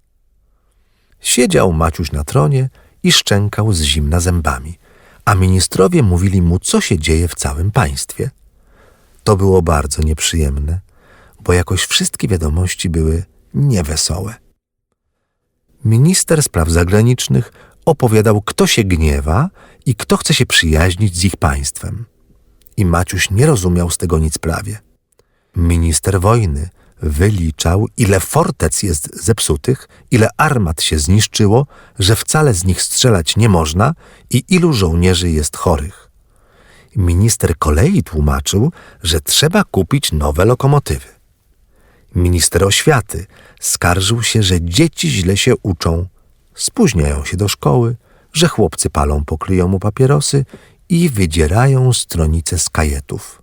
[1.20, 2.68] Siedział Maciuś na tronie
[3.02, 4.78] i szczękał z zimna zębami,
[5.24, 8.30] a ministrowie mówili mu, co się dzieje w całym państwie.
[9.24, 10.80] To było bardzo nieprzyjemne,
[11.40, 14.34] bo jakoś wszystkie wiadomości były niewesołe.
[15.84, 17.52] Minister spraw zagranicznych
[17.84, 19.50] opowiadał, kto się gniewa
[19.86, 22.04] i kto chce się przyjaźnić z ich państwem.
[22.76, 24.78] I Maciuś nie rozumiał z tego nic prawie.
[25.56, 26.68] Minister wojny
[27.02, 31.66] wyliczał, ile fortec jest zepsutych, ile armat się zniszczyło,
[31.98, 33.94] że wcale z nich strzelać nie można
[34.30, 36.10] i ilu żołnierzy jest chorych.
[36.96, 41.06] Minister kolei tłumaczył, że trzeba kupić nowe lokomotywy.
[42.14, 43.26] Minister oświaty
[43.60, 46.06] skarżył się, że dzieci źle się uczą,
[46.54, 47.96] spóźniają się do szkoły,
[48.32, 49.38] że chłopcy palą po
[49.80, 50.44] papierosy
[50.88, 53.42] i wydzierają stronice z kajetów.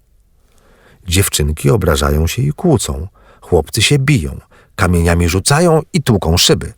[1.07, 3.07] Dziewczynki obrażają się i kłócą,
[3.51, 4.39] chłopcy się biją,
[4.75, 6.73] kamieniami rzucają i tłuką szyby.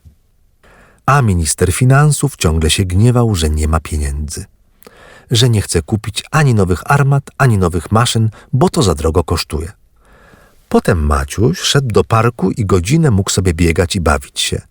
[1.06, 4.46] A minister finansów ciągle się gniewał, że nie ma pieniędzy.
[5.32, 9.72] Że nie chce kupić ani nowych armat, ani nowych maszyn, bo to za drogo kosztuje.
[10.70, 14.62] Potem Maciuś szedł do parku i godzinę mógł sobie biegać i bawić się,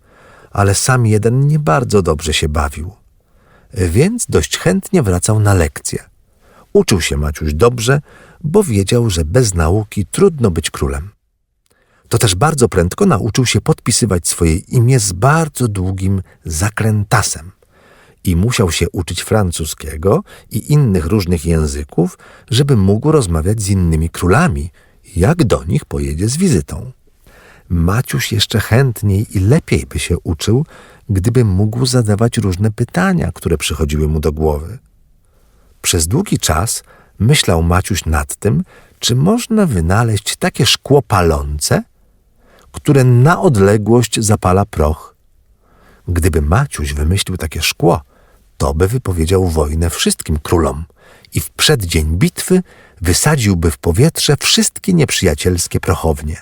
[0.51, 2.91] ale sam jeden nie bardzo dobrze się bawił.
[3.73, 6.03] Więc dość chętnie wracał na lekcje.
[6.73, 8.01] Uczył się Maciuś dobrze,
[8.41, 11.12] bo wiedział, że bez nauki trudno być królem.
[12.13, 17.51] To też bardzo prędko nauczył się podpisywać swoje imię z bardzo długim zakrętasem
[18.23, 22.17] i musiał się uczyć francuskiego i innych różnych języków,
[22.49, 24.69] żeby mógł rozmawiać z innymi królami,
[25.15, 26.91] jak do nich pojedzie z wizytą.
[27.69, 30.65] Maciuś jeszcze chętniej i lepiej by się uczył,
[31.09, 34.79] gdyby mógł zadawać różne pytania, które przychodziły mu do głowy.
[35.81, 36.83] Przez długi czas
[37.19, 38.63] myślał Maciuś nad tym,
[38.99, 41.83] czy można wynaleźć takie szkło palące,
[42.73, 45.15] które na odległość zapala proch.
[46.07, 48.01] Gdyby Maciuś wymyślił takie szkło,
[48.57, 50.85] to by wypowiedział wojnę wszystkim królom
[51.33, 52.63] i w przeddzień bitwy
[53.01, 56.41] wysadziłby w powietrze wszystkie nieprzyjacielskie prochownie.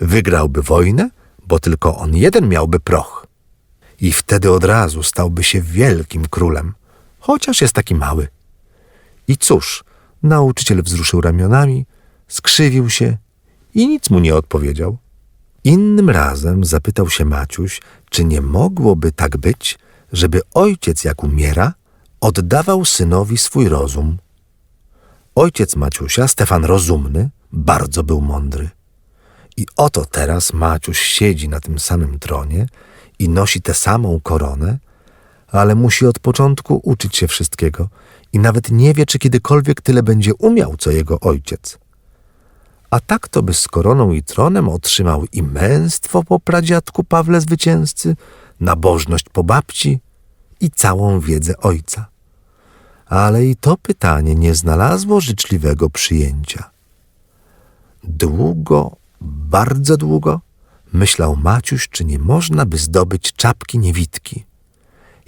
[0.00, 1.10] Wygrałby wojnę,
[1.46, 3.26] bo tylko on jeden miałby proch.
[4.00, 6.74] I wtedy od razu stałby się wielkim królem,
[7.18, 8.28] chociaż jest taki mały.
[9.28, 9.84] I cóż,
[10.22, 11.86] nauczyciel wzruszył ramionami,
[12.28, 13.16] skrzywił się
[13.74, 14.98] i nic mu nie odpowiedział.
[15.64, 19.78] Innym razem zapytał się Maciuś, czy nie mogłoby tak być,
[20.12, 21.74] żeby ojciec jak umiera,
[22.20, 24.18] oddawał synowi swój rozum.
[25.34, 28.70] Ojciec Maciusia, Stefan Rozumny, bardzo był mądry.
[29.56, 32.66] I oto teraz Maciuś siedzi na tym samym tronie
[33.18, 34.78] i nosi tę samą koronę,
[35.48, 37.88] ale musi od początku uczyć się wszystkiego
[38.32, 41.78] i nawet nie wie, czy kiedykolwiek tyle będzie umiał, co jego ojciec.
[42.90, 48.16] A tak to by z koroną i tronem otrzymał i męstwo po pradziadku Pawle Zwycięzcy,
[48.60, 50.00] nabożność po babci
[50.60, 52.06] i całą wiedzę ojca.
[53.06, 56.70] Ale i to pytanie nie znalazło życzliwego przyjęcia.
[58.04, 60.40] Długo, bardzo długo
[60.92, 64.44] myślał Maciuś, czy nie można by zdobyć czapki niewidki.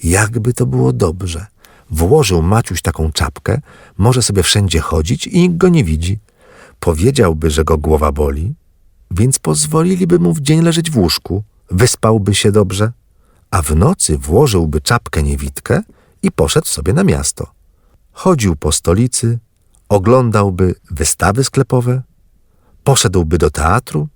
[0.04, 1.46] Jakby to było dobrze.
[1.90, 3.60] Włożył Maciuś taką czapkę,
[3.98, 6.18] może sobie wszędzie chodzić i nikt go nie widzi.
[6.82, 8.54] Powiedziałby, że go głowa boli,
[9.10, 12.92] więc pozwoliliby mu w dzień leżeć w łóżku, wyspałby się dobrze,
[13.50, 15.82] a w nocy włożyłby czapkę niewidkę
[16.22, 17.52] i poszedł sobie na miasto.
[18.12, 19.38] Chodził po stolicy,
[19.88, 22.02] oglądałby wystawy sklepowe,
[22.84, 24.08] poszedłby do teatru.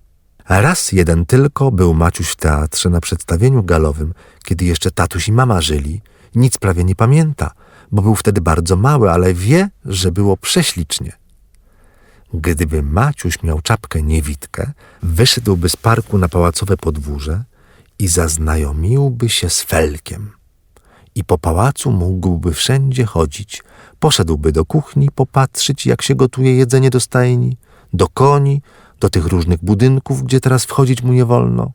[0.49, 5.61] Raz jeden tylko był Maciuś w teatrze na przedstawieniu galowym, kiedy jeszcze tatuś i mama
[5.61, 6.01] żyli.
[6.35, 7.51] Nic prawie nie pamięta,
[7.93, 11.26] bo był wtedy bardzo mały, ale wie, że było prześlicznie.
[12.41, 14.73] Gdyby Maciuś miał czapkę niewidkę,
[15.03, 17.45] wyszedłby z parku na pałacowe podwórze
[17.99, 20.31] i zaznajomiłby się z Felkiem.
[21.15, 23.63] I po pałacu mógłby wszędzie chodzić.
[23.99, 27.57] Poszedłby do kuchni popatrzeć, jak się gotuje jedzenie do stajni,
[27.93, 28.63] do koni,
[29.01, 31.73] do tych różnych budynków, gdzie teraz wchodzić mu nie wolno.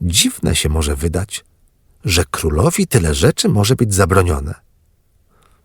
[0.00, 1.44] Dziwne się może wydać,
[2.04, 4.69] że królowi tyle rzeczy może być zabronione.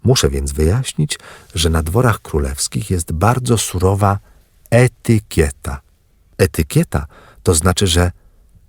[0.06, 1.20] Muszę więc wyjaśnić,
[1.56, 4.20] że na dworach królewskich jest bardzo surowa
[4.70, 5.82] etykieta.
[6.38, 7.06] Etykieta
[7.44, 8.12] to znaczy, że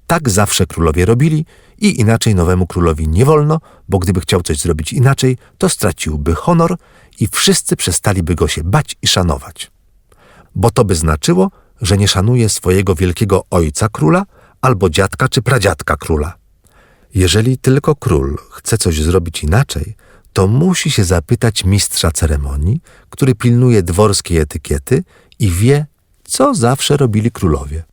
[0.06, 1.46] tak zawsze królowie robili
[1.78, 6.76] i inaczej nowemu królowi nie wolno, bo gdyby chciał coś zrobić inaczej, to straciłby honor
[7.20, 9.70] i wszyscy przestaliby go się bać i szanować.
[10.54, 14.26] Bo to by znaczyło, że nie szanuje swojego wielkiego ojca króla
[14.60, 16.34] albo dziadka czy pradziadka króla.
[17.14, 19.96] Jeżeli tylko król chce coś zrobić inaczej,
[20.36, 25.04] to musi się zapytać mistrza ceremonii, który pilnuje dworskiej etykiety
[25.38, 25.86] i wie,
[26.24, 27.84] co zawsze robili królowie.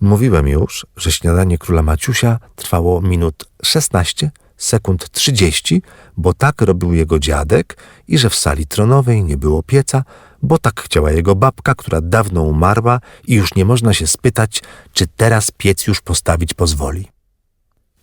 [0.00, 5.82] Mówiłem już, że śniadanie króla Maciusia trwało minut 16, sekund 30,
[6.16, 7.76] bo tak robił jego dziadek
[8.08, 10.04] i że w sali tronowej nie było pieca,
[10.42, 14.62] bo tak chciała jego babka, która dawno umarła i już nie można się spytać,
[14.92, 17.08] czy teraz piec już postawić pozwoli.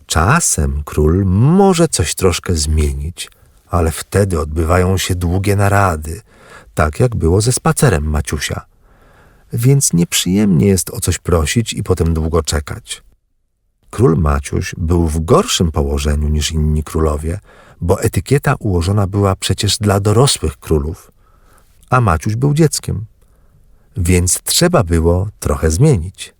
[0.06, 3.30] Czasem król może coś troszkę zmienić,
[3.69, 6.21] ale wtedy odbywają się długie narady,
[6.73, 8.65] tak jak było ze spacerem Maciusia.
[9.53, 13.03] Więc nieprzyjemnie jest o coś prosić i potem długo czekać.
[13.89, 17.39] Król Maciuś był w gorszym położeniu niż inni królowie,
[17.82, 21.12] bo etykieta ułożona była przecież dla dorosłych królów,
[21.89, 23.05] a Maciuś był dzieckiem.
[23.97, 26.34] Więc trzeba było trochę zmienić.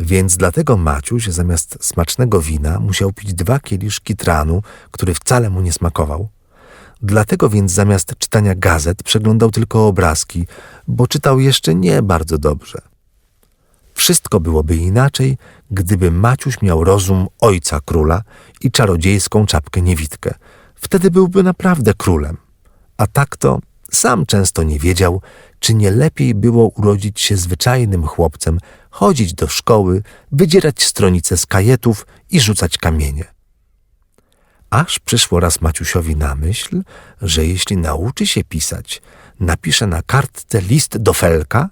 [0.00, 5.72] Więc dlatego Maciuś zamiast smacznego wina musiał pić dwa kieliszki tranu, który wcale mu nie
[5.72, 6.28] smakował.
[7.02, 10.46] Dlatego więc zamiast czytania gazet przeglądał tylko obrazki,
[10.88, 12.78] bo czytał jeszcze nie bardzo dobrze.
[13.94, 15.38] Wszystko byłoby inaczej,
[15.70, 18.22] gdyby Maciuś miał rozum ojca króla
[18.60, 20.34] i czarodziejską czapkę niewidkę.
[20.74, 22.36] Wtedy byłby naprawdę królem.
[22.96, 23.58] A tak to
[23.92, 25.20] sam często nie wiedział,
[25.58, 28.58] czy nie lepiej było urodzić się zwyczajnym chłopcem,
[28.90, 33.35] chodzić do szkoły, wydzierać stronice z kajetów i rzucać kamienie.
[34.76, 36.82] Aż przyszło raz Maciusiowi na myśl,
[37.22, 39.02] że jeśli nauczy się pisać,
[39.40, 41.68] napisze na kartce list do Felka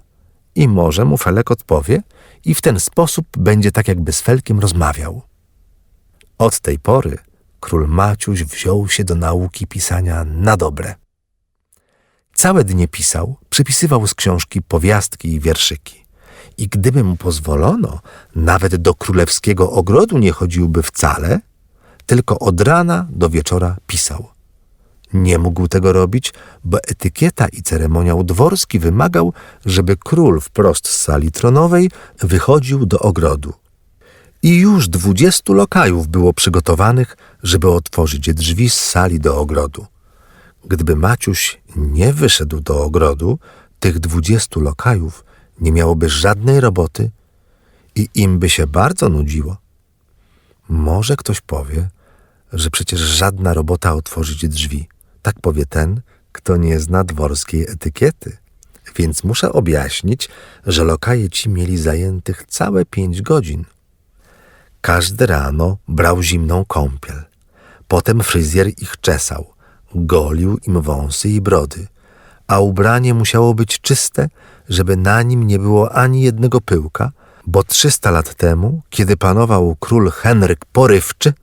[0.55, 2.03] i może mu Felek odpowie
[2.45, 5.21] i w ten sposób będzie tak jakby z Felkiem rozmawiał.
[6.37, 7.17] Od tej pory
[7.59, 10.95] król Maciuś wziął się do nauki pisania na dobre.
[12.33, 16.05] Całe dnie pisał, przypisywał z książki powiastki i wierszyki.
[16.57, 17.99] I gdyby mu pozwolono,
[18.35, 21.39] nawet do królewskiego ogrodu nie chodziłby wcale,
[22.05, 24.27] tylko od rana do wieczora pisał.
[25.13, 29.33] Nie mógł tego robić, bo etykieta i ceremoniał dworski wymagał,
[29.65, 33.53] żeby król wprost z sali tronowej wychodził do ogrodu.
[34.43, 39.85] I już dwudziestu lokajów było przygotowanych, żeby otworzyć drzwi z sali do ogrodu.
[40.65, 43.39] Gdyby Maciuś nie wyszedł do ogrodu,
[43.79, 45.25] tych dwudziestu lokajów
[45.61, 47.11] nie miałoby żadnej roboty
[47.95, 49.57] i im by się bardzo nudziło.
[50.69, 51.89] Może ktoś powie,
[52.53, 54.87] że przecież żadna robota otworzyć drzwi.
[55.21, 58.37] Tak powie ten, kto nie zna dworskiej etykiety.
[58.95, 60.29] Więc muszę objaśnić,
[60.65, 63.65] że lokaje ci mieli zajętych całe pięć godzin.
[64.81, 67.23] Każde rano brał zimną kąpiel.
[67.87, 69.53] Potem fryzjer ich czesał,
[69.95, 71.87] golił im wąsy i brody,
[72.47, 74.29] a ubranie musiało być czyste,
[74.69, 77.11] żeby na nim nie było ani jednego pyłka,
[77.47, 81.33] bo trzysta lat temu, kiedy panował król Henryk Porywczy,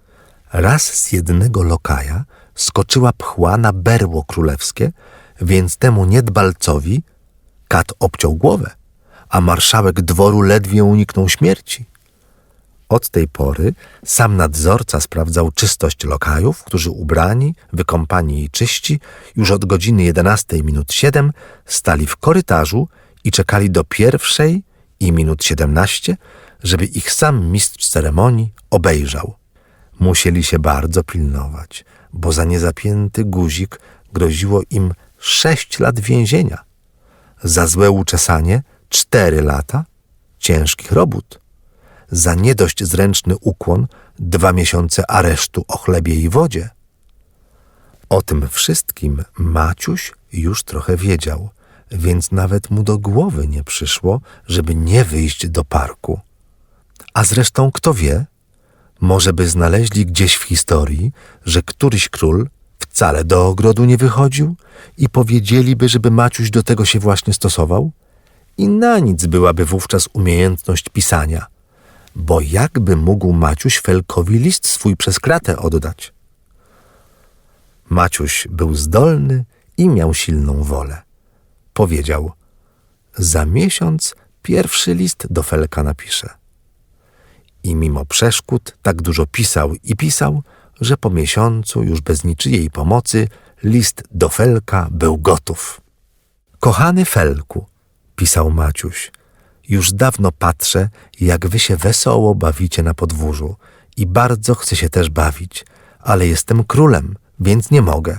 [0.53, 4.93] raz z jednego lokaja skoczyła pchła na berło królewskie,
[5.41, 7.03] więc temu niedbalcowi
[7.69, 8.71] kat obciął głowę,
[9.29, 11.87] a marszałek dworu ledwie uniknął śmierci.
[12.89, 19.01] Od tej pory sam nadzorca sprawdzał czystość lokajów, którzy ubrani, wykąpani i czyści
[19.37, 21.33] już od godziny 11 minut 7
[21.67, 22.89] stali w korytarzu
[23.25, 24.63] i czekali do pierwszej
[25.01, 26.17] i minut 17,
[26.63, 29.42] żeby ich sam mistrz ceremonii obejrzał.
[30.03, 33.81] Musieli się bardzo pilnować, bo za niezapięty guzik
[34.13, 36.59] groziło im sześć lat więzienia.
[37.43, 39.85] Za złe uczesanie cztery lata
[40.39, 41.41] ciężkich robót.
[42.11, 43.87] Za nie dość zręczny ukłon
[44.19, 46.71] dwa miesiące aresztu o chlebie i wodzie.
[48.09, 51.51] O tym wszystkim Maciuś już trochę wiedział,
[51.91, 56.21] więc nawet mu do głowy nie przyszło, żeby nie wyjść do parku.
[57.15, 58.27] A zresztą kto wie,
[59.03, 61.13] może by znaleźli gdzieś w historii,
[61.45, 64.57] że któryś król wcale do ogrodu nie wychodził
[64.99, 67.93] i powiedzieliby, żeby Maciuś do tego się właśnie stosował?
[68.59, 71.47] I na nic byłaby wówczas umiejętność pisania,
[72.17, 76.13] bo jakby mógł Maciuś Felkowi list swój przez kratę oddać?
[77.91, 79.45] Maciuś był zdolny
[79.77, 81.03] i miał silną wolę.
[81.75, 82.33] Powiedział,
[83.17, 86.42] za miesiąc pierwszy list do Felka napiszę
[87.63, 90.43] i mimo przeszkód tak dużo pisał i pisał,
[90.81, 93.29] że po miesiącu, już bez niczyjej pomocy,
[93.63, 95.81] list do Felka był gotów.
[96.61, 97.67] Kochany Felku,
[98.17, 99.13] pisał Maciuś,
[99.69, 100.89] już dawno patrzę,
[101.21, 103.57] jak wy się wesoło bawicie na podwórzu
[103.97, 105.65] i bardzo chcę się też bawić,
[106.01, 108.19] ale jestem królem, więc nie mogę.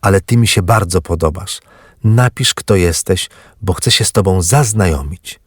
[0.00, 1.60] Ale ty mi się bardzo podobasz.
[2.04, 3.30] Napisz, kto jesteś,
[3.62, 5.40] bo chcę się z tobą zaznajomić.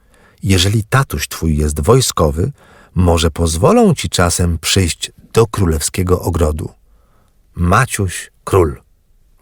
[0.44, 2.52] Jeżeli tatuś twój jest wojskowy,
[2.96, 6.70] może pozwolą ci czasem przyjść do królewskiego ogrodu.
[7.56, 8.82] Maciuś, król.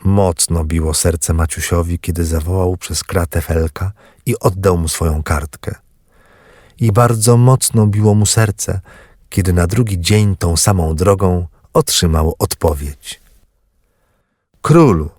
[0.04, 3.92] Mocno biło serce Maciusiowi, kiedy zawołał przez kratę Felka
[4.26, 5.76] i oddał mu swoją kartkę.
[6.80, 8.82] I bardzo mocno biło mu serce,
[9.30, 13.22] kiedy na drugi dzień tą samą drogą otrzymał odpowiedź.
[14.62, 15.10] Królu,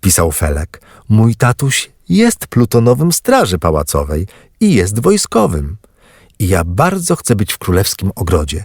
[0.00, 4.26] pisał Felek, mój tatuś jest plutonowym straży pałacowej
[4.60, 5.76] i jest wojskowym.
[6.38, 8.64] I ja bardzo chcę być w królewskim ogrodzie.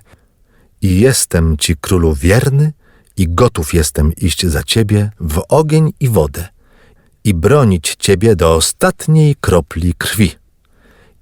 [0.82, 2.74] I jestem ci, królu, wierny
[3.18, 6.48] i gotów jestem iść za ciebie w ogień i wodę
[7.24, 10.32] i bronić ciebie do ostatniej kropli krwi.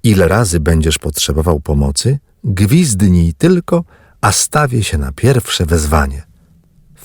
[0.03, 3.83] Ile razy będziesz potrzebował pomocy, gwizdnij tylko,
[4.21, 6.23] a stawię się na pierwsze wezwanie.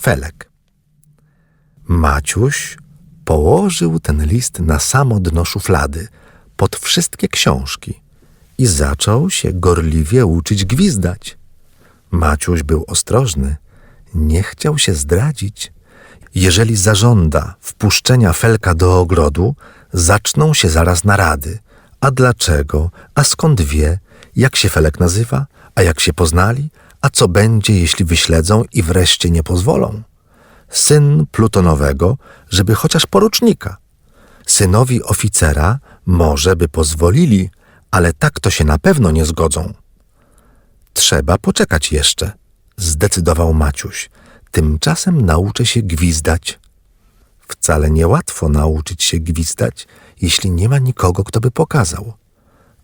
[0.01, 0.51] Felek.
[1.84, 2.78] Maciuś
[3.24, 6.09] położył ten list na samo dno szuflady,
[6.57, 8.03] pod wszystkie książki
[8.59, 11.38] i zaczął się gorliwie uczyć gwizdać.
[12.11, 13.57] Maciuś był ostrożny,
[14.14, 15.72] nie chciał się zdradzić.
[16.34, 19.55] Jeżeli zażąda wpuszczenia Felka do ogrodu,
[19.92, 21.59] zaczną się zaraz narady.
[22.00, 22.90] A dlaczego?
[23.14, 23.98] A skąd wie?
[24.36, 25.46] Jak się Felek nazywa?
[25.74, 26.68] A jak się poznali?
[27.00, 30.02] A co będzie, jeśli wyśledzą i wreszcie nie pozwolą?
[30.68, 32.16] Syn plutonowego,
[32.50, 33.76] żeby chociaż porucznika.
[34.46, 37.50] Synowi oficera może by pozwolili,
[37.95, 39.74] ale tak to się na pewno nie zgodzą.
[40.92, 42.32] Trzeba poczekać jeszcze,
[42.76, 44.11] zdecydował Maciuś.
[44.51, 46.61] Tymczasem nauczę się gwizdać.
[47.49, 49.86] Wcale niełatwo nauczyć się gwizdać,
[50.20, 52.12] jeśli nie ma nikogo, kto by pokazał.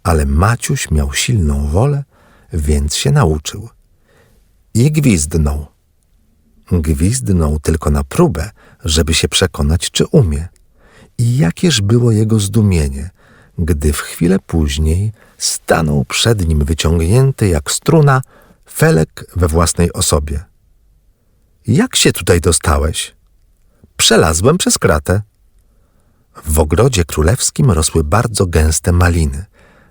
[0.03, 2.05] Ale Maciuś miał silną wolę,
[2.53, 3.69] więc się nauczył.
[4.75, 5.67] I gwizdnął.
[6.73, 8.51] Gwizdnął tylko na próbę,
[8.85, 10.49] żeby się przekonać, czy umie.
[11.19, 13.11] I jakież było jego zdumienie,
[13.65, 18.23] gdy w chwilę później stanął przed nim wyciągnięty jak struna
[18.73, 20.45] Felek we własnej osobie.
[21.67, 23.15] Jak się tutaj dostałeś?
[23.97, 25.23] Przelazłem przez kratę.
[26.45, 29.45] W ogrodzie królewskim rosły bardzo gęste maliny,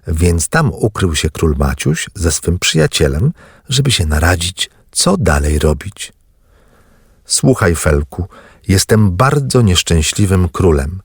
[0.08, 3.32] więc tam ukrył się król Maciuś ze swym przyjacielem,
[3.70, 6.14] żeby się naradzić, co dalej robić.
[7.26, 8.28] Słuchaj, Felku,
[8.68, 11.02] jestem bardzo nieszczęśliwym królem.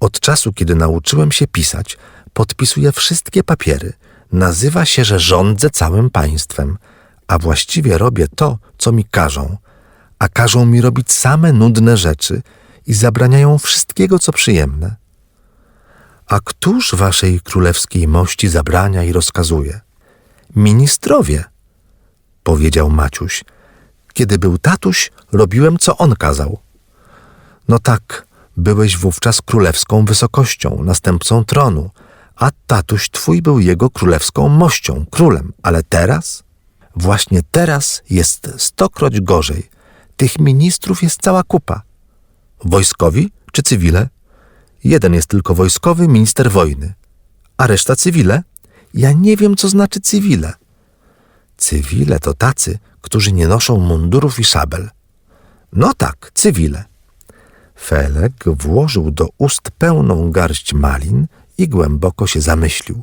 [0.00, 1.98] Od czasu, kiedy nauczyłem się pisać,
[2.32, 3.92] podpisuję wszystkie papiery.
[4.32, 6.78] Nazywa się, że rządzę całym państwem,
[7.26, 9.56] a właściwie robię to, co mi każą,
[10.18, 12.42] a każą mi robić same nudne rzeczy
[12.86, 14.96] i zabraniają wszystkiego, co przyjemne.
[16.26, 19.80] A któż waszej królewskiej mości zabrania i rozkazuje?
[20.56, 21.44] Ministrowie,
[22.42, 23.44] powiedział Maciuś.
[24.12, 26.58] Kiedy był tatuś, robiłem, co on kazał.
[27.68, 28.26] No tak,
[28.58, 31.90] byłeś wówczas królewską wysokością, następcą tronu,
[32.36, 35.52] a tatuś twój był jego królewską mością, królem.
[35.62, 36.42] Ale teraz?
[36.96, 39.68] Właśnie teraz jest stokroć gorzej.
[40.16, 41.82] Tych ministrów jest cała kupa.
[42.64, 44.08] Wojskowi czy cywile?
[44.84, 46.94] Jeden jest tylko wojskowy, minister wojny.
[47.56, 48.42] A reszta cywile?
[48.94, 50.52] Ja nie wiem, co znaczy cywile.
[51.56, 54.90] Cywile to tacy, którzy nie noszą mundurów i szabel.
[55.72, 56.87] No tak, cywile.
[57.78, 61.26] Felek włożył do ust pełną garść malin
[61.58, 63.02] i głęboko się zamyślił,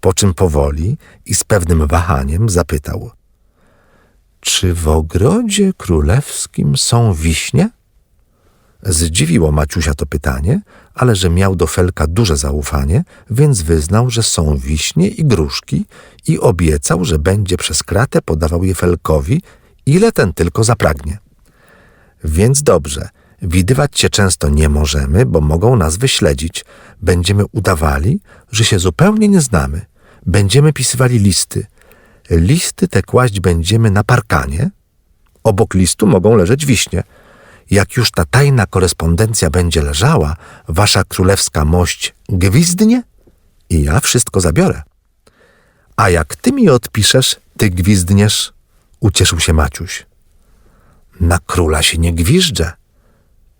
[0.00, 0.96] po czym powoli
[1.26, 3.10] i z pewnym wahaniem zapytał:
[4.40, 7.70] Czy w ogrodzie królewskim są wiśnie?
[8.82, 10.60] Zdziwiło Maciusia to pytanie,
[10.94, 15.86] ale że miał do Felka duże zaufanie, więc wyznał, że są wiśnie i gruszki
[16.26, 19.42] i obiecał, że będzie przez kratę podawał je Felkowi,
[19.86, 21.18] ile ten tylko zapragnie.
[22.24, 23.08] Więc dobrze,
[23.42, 26.64] widywać się często nie możemy, bo mogą nas wyśledzić.
[27.00, 28.20] Będziemy udawali,
[28.50, 29.80] że się zupełnie nie znamy.
[30.26, 31.66] Będziemy pisywali listy.
[32.30, 34.70] Listy te kłaść będziemy na parkanie.
[35.44, 37.02] Obok listu mogą leżeć wiśnie–
[37.72, 40.36] jak już ta tajna korespondencja będzie leżała,
[40.68, 43.02] wasza królewska mość gwizdnie
[43.70, 44.82] i ja wszystko zabiorę.
[45.96, 48.52] A jak ty mi odpiszesz, ty gwizdniesz,
[49.00, 50.06] ucieszył się Maciuś.
[51.20, 52.72] Na króla się nie gwizdże,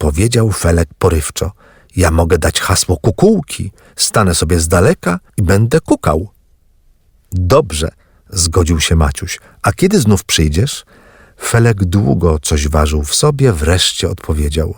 [0.03, 1.53] powiedział Felek porywczo.
[1.97, 6.29] Ja mogę dać hasło kukułki, stanę sobie z daleka i będę kukał.
[7.33, 7.89] Dobrze,
[8.31, 9.41] zgodził się Maciuś.
[9.63, 10.85] A kiedy znów przyjdziesz?
[11.41, 14.75] Felek długo coś ważył w sobie, wreszcie odpowiedział: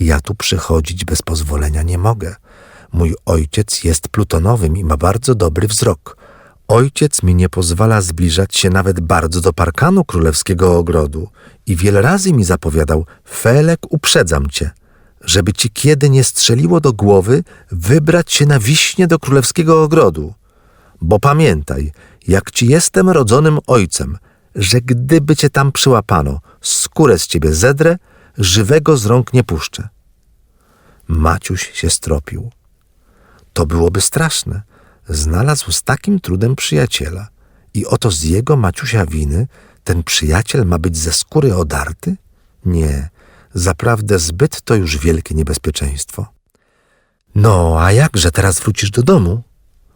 [0.00, 2.36] Ja tu przychodzić bez pozwolenia nie mogę.
[2.92, 6.16] Mój ojciec jest plutonowym i ma bardzo dobry wzrok.
[6.68, 11.28] Ojciec mi nie pozwala zbliżać się nawet bardzo do parkanu królewskiego ogrodu
[11.66, 14.70] i wiele razy mi zapowiadał: Felek, uprzedzam cię,
[15.20, 20.34] żeby ci kiedy nie strzeliło do głowy wybrać się na wiśnie do królewskiego ogrodu.
[21.00, 21.92] Bo pamiętaj,
[22.28, 24.18] jak ci jestem rodzonym ojcem,
[24.54, 27.96] że gdyby cię tam przyłapano, skórę z ciebie zedrę,
[28.38, 29.88] żywego z rąk nie puszczę.
[31.08, 32.50] Maciuś się stropił.
[33.52, 34.62] To byłoby straszne.
[35.08, 37.28] Znalazł z takim trudem przyjaciela
[37.74, 39.46] i oto z jego Maciusia winy
[39.84, 42.16] ten przyjaciel ma być ze skóry odarty?
[42.64, 43.08] Nie,
[43.54, 46.26] zaprawdę zbyt to już wielkie niebezpieczeństwo.
[47.34, 49.42] No, a jakże teraz wrócisz do domu?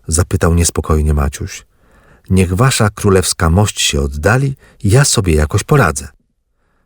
[0.08, 1.66] zapytał niespokojnie Maciuś.
[2.30, 6.08] Niech wasza królewska mość się oddali, ja sobie jakoś poradzę.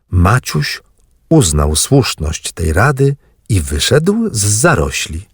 [0.09, 0.81] Maciuś
[1.29, 3.15] uznał słuszność tej rady
[3.49, 5.25] i wyszedł z zarośli.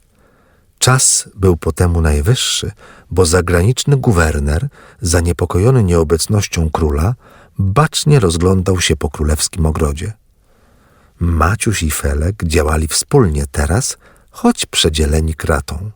[0.83, 2.71] Czas był po temu najwyższy,
[3.11, 4.67] bo zagraniczny guwerner,
[5.01, 7.15] zaniepokojony nieobecnością króla,
[7.59, 10.13] bacznie rozglądał się po królewskim ogrodzie.
[11.19, 13.97] Maciuś i Felek działali wspólnie teraz,
[14.31, 15.91] choć przedzieleni kratą.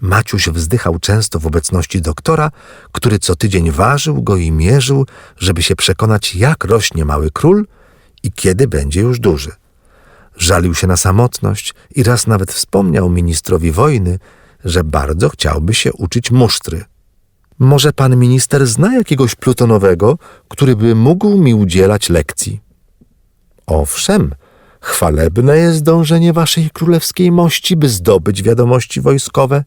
[0.00, 2.50] Maciuś wzdychał często w obecności doktora,
[2.92, 5.06] który co tydzień ważył go i mierzył,
[5.36, 7.66] żeby się przekonać, jak rośnie mały król
[8.22, 9.52] i kiedy będzie już duży.
[10.36, 14.18] Żalił się na samotność i raz nawet wspomniał ministrowi wojny,
[14.64, 16.84] że bardzo chciałby się uczyć musztry.
[17.58, 20.18] Może pan minister zna jakiegoś plutonowego,
[20.48, 22.60] który by mógł mi udzielać lekcji?
[23.66, 24.34] Owszem,
[24.80, 29.64] chwalebne jest dążenie waszej królewskiej mości, by zdobyć wiadomości wojskowe.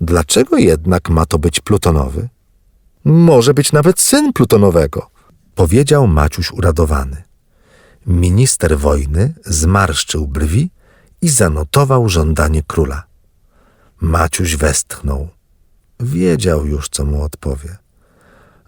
[0.00, 2.28] Dlaczego jednak ma to być plutonowy?
[3.04, 5.10] Może być nawet syn plutonowego,
[5.54, 7.27] powiedział Maciuś uradowany.
[8.08, 10.70] Minister wojny zmarszczył brwi
[11.20, 13.04] i zanotował żądanie króla.
[14.00, 15.28] Maciuś westchnął.
[16.00, 17.76] Wiedział już, co mu odpowie.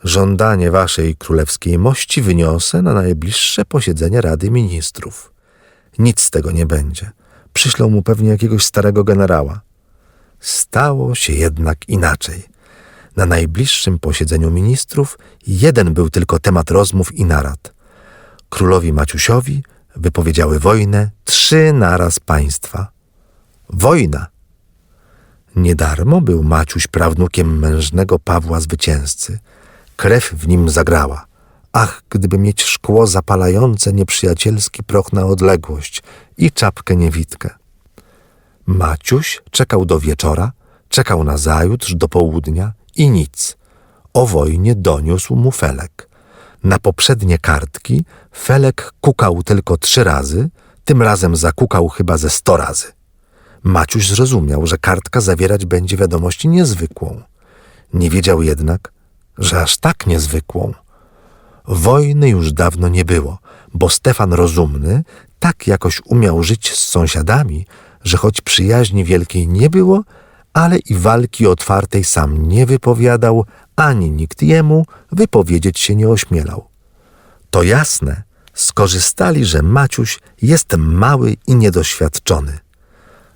[0.04, 5.32] Żądanie waszej królewskiej mości wyniosę na najbliższe posiedzenie Rady Ministrów.
[5.98, 7.10] Nic z tego nie będzie.
[7.52, 9.60] Przyślą mu pewnie jakiegoś starego generała.
[10.40, 12.42] Stało się jednak inaczej.
[13.16, 17.79] Na najbliższym posiedzeniu ministrów jeden był tylko temat rozmów i narad.
[18.50, 19.62] Królowi Maciusiowi
[19.96, 22.90] wypowiedziały wojnę trzy naraz państwa.
[23.68, 24.26] Wojna!
[25.56, 29.38] Niedarmo był Maciuś prawnukiem mężnego Pawła Zwycięzcy.
[29.96, 31.26] Krew w nim zagrała.
[31.72, 36.02] Ach, gdyby mieć szkło zapalające nieprzyjacielski proch na odległość
[36.38, 37.50] i czapkę niewidkę.
[38.66, 40.52] Maciuś czekał do wieczora,
[40.88, 43.56] czekał na zajutrz do południa i nic.
[44.14, 46.09] O wojnie doniósł mu Felek.
[46.64, 48.04] Na poprzednie kartki
[48.36, 50.48] Felek kukał tylko trzy razy,
[50.84, 52.86] tym razem zakukał chyba ze sto razy.
[53.62, 57.22] Maciuś zrozumiał, że kartka zawierać będzie wiadomość niezwykłą.
[57.94, 58.92] Nie wiedział jednak,
[59.38, 60.74] że aż tak niezwykłą.
[61.68, 63.38] Wojny już dawno nie było,
[63.74, 65.02] bo Stefan Rozumny
[65.38, 67.66] tak jakoś umiał żyć z sąsiadami,
[68.04, 70.04] że choć przyjaźni wielkiej nie było,
[70.52, 73.44] ale i walki otwartej sam nie wypowiadał,
[73.80, 76.68] ani nikt jemu wypowiedzieć się nie ośmielał.
[77.50, 78.22] To jasne,
[78.54, 82.58] skorzystali, że Maciuś jest mały i niedoświadczony.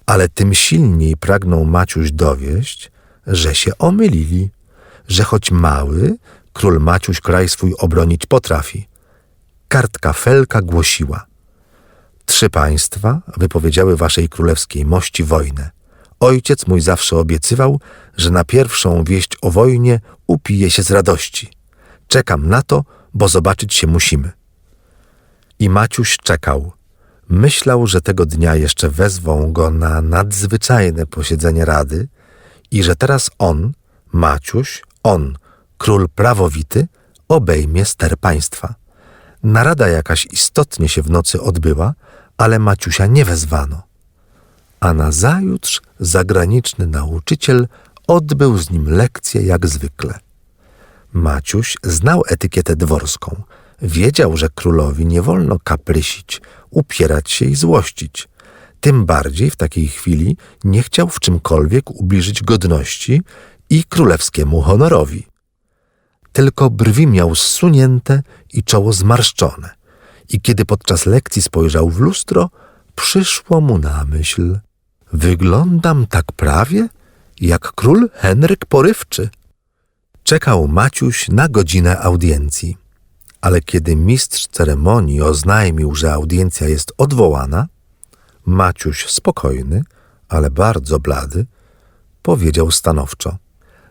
[0.07, 2.93] Ale tym silniej pragnął Maciuś dowieść,
[3.27, 4.51] że się omylili,
[5.09, 6.17] że choć mały,
[6.53, 8.89] król Maciuś kraj swój obronić potrafi.
[9.69, 11.27] Kartka Felka głosiła–
[12.27, 15.71] Trzy państwa wypowiedziały waszej królewskiej mości wojnę.
[16.25, 17.81] Ojciec mój zawsze obiecywał,
[18.16, 21.51] że na pierwszą wieść o wojnie upije się z radości.
[22.09, 24.33] Czekam na to, bo zobaczyć się musimy.
[25.59, 26.72] I Maciuś czekał.
[27.29, 32.09] Myślał, że tego dnia jeszcze wezwą go na nadzwyczajne posiedzenie rady
[32.70, 33.72] i że teraz on,
[34.12, 35.39] Maciuś, on,
[35.79, 36.87] król prawowity,
[37.29, 38.75] obejmie ster państwa.
[39.43, 41.95] Narada jakaś istotnie się w nocy odbyła,
[42.37, 43.83] ale Maciusia nie wezwano.
[44.85, 47.68] A nazajutrz zagraniczny nauczyciel
[48.07, 50.18] odbył z nim lekcję jak zwykle.
[51.12, 53.43] Maciuś znał etykietę dworską.
[53.82, 58.28] Wiedział, że królowi nie wolno kaprysić, upierać się i złościć.
[58.80, 63.22] Tym bardziej w takiej chwili nie chciał w czymkolwiek ubliżyć godności
[63.70, 65.26] i królewskiemu honorowi.
[66.32, 68.22] Tylko brwi miał zsunięte
[68.53, 69.70] i czoło zmarszczone–
[70.28, 72.51] i kiedy podczas lekcji spojrzał w lustro,
[72.95, 74.59] przyszło mu na myśl:
[75.15, 76.89] Wyglądam tak prawie
[77.41, 79.29] jak król Henryk Porywczy.
[80.23, 82.77] Czekał Maciuś na godzinę audiencji,
[83.41, 87.67] ale kiedy mistrz ceremonii oznajmił, że audiencja jest odwołana,
[88.47, 89.85] Maciuś spokojny,
[90.29, 91.47] ale bardzo blady,
[92.23, 93.37] powiedział stanowczo: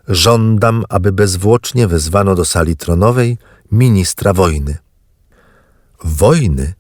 [0.08, 3.38] Żądam, aby bezwłocznie wezwano do sali tronowej
[3.72, 4.78] ministra wojny.
[6.04, 6.74] Wojny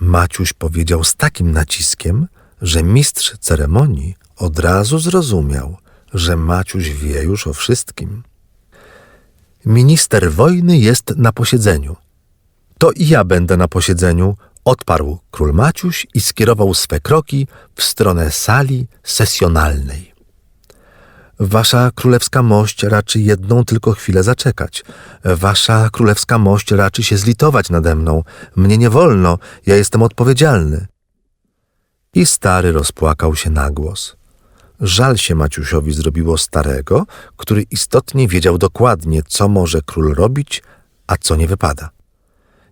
[0.00, 2.26] Maciuś powiedział z takim naciskiem,
[2.62, 5.76] że mistrz ceremonii od razu zrozumiał,
[6.14, 8.22] że Maciuś wie już o wszystkim.
[9.66, 11.96] Minister wojny jest na posiedzeniu,
[12.78, 18.30] To i ja będę na posiedzeniu, odparł król Maciuś i skierował swe kroki w stronę
[18.30, 20.12] sali sesjonalnej.
[21.40, 24.84] Wasza królewska mość raczy jedną tylko chwilę zaczekać.
[25.24, 28.22] Wasza królewska mość raczy się zlitować nade mną.
[28.56, 30.86] Mnie nie wolno, ja jestem odpowiedzialny.
[32.14, 34.16] I stary rozpłakał się na głos.
[34.80, 37.06] Żal się Maciusiowi zrobiło starego,
[37.36, 40.62] który istotnie wiedział dokładnie, co może król robić,
[41.06, 41.90] a co nie wypada.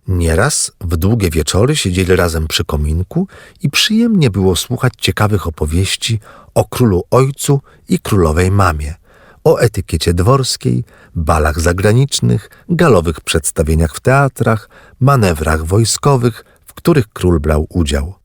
[0.07, 3.27] Nieraz w długie wieczory siedzieli razem przy kominku
[3.61, 6.19] i przyjemnie było słuchać ciekawych opowieści
[6.55, 8.95] o królu ojcu i królowej mamie,
[9.43, 10.83] o etykiecie dworskiej,
[11.15, 14.69] balach zagranicznych, galowych przedstawieniach w teatrach,
[14.99, 18.18] manewrach wojskowych, w których król brał udział.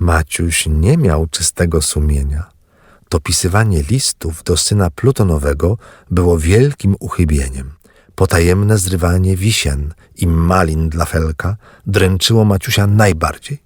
[0.00, 2.50] Maciuś nie miał czystego sumienia.
[3.10, 5.78] Dopisywanie listów do syna Plutonowego
[6.10, 7.70] było wielkim uchybieniem.
[8.14, 13.62] Potajemne zrywanie wisien i malin dla Felka dręczyło Maciusia najbardziej.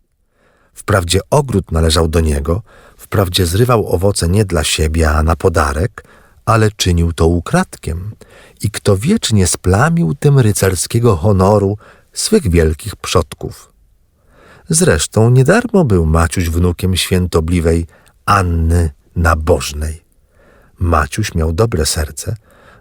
[0.75, 2.63] Wprawdzie ogród należał do niego,
[2.97, 6.05] wprawdzie zrywał owoce nie dla siebie, a na podarek,
[6.45, 8.11] ale czynił to ukradkiem
[8.61, 11.79] i kto wiecznie splamił tym rycerskiego honoru
[12.13, 13.74] swych wielkich przodków.
[14.69, 17.87] Zresztą niedarmo był Maciuś wnukiem świętobliwej
[18.27, 20.05] Anny Nabożnej.
[20.79, 22.37] Maciuś miał dobre serce,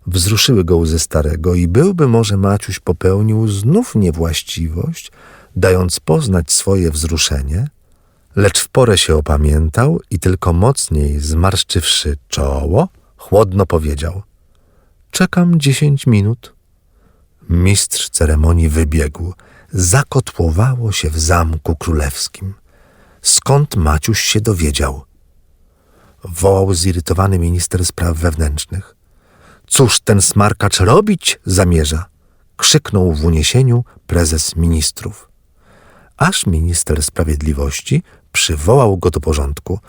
[0.08, 5.12] wzruszyły go łzy starego i byłby może Maciuś popełnił znów niewłaściwość,
[5.56, 7.68] dając poznać swoje wzruszenie,
[8.36, 14.22] lecz w porę się opamiętał i tylko mocniej zmarszczywszy czoło, chłodno powiedział–
[15.14, 16.54] czekam dziesięć minut.
[17.50, 19.34] Mistrz ceremonii wybiegł.
[19.76, 22.54] Zakotłowało się w zamku królewskim.
[23.22, 25.06] Skąd Maciuś się dowiedział?
[26.24, 28.96] Wołał zirytowany minister spraw wewnętrznych.
[29.68, 32.06] Cóż ten smarkacz robić zamierza?
[32.58, 35.30] Krzyknął w uniesieniu prezes ministrów.
[36.18, 39.80] Aż minister sprawiedliwości przywołał go do porządku.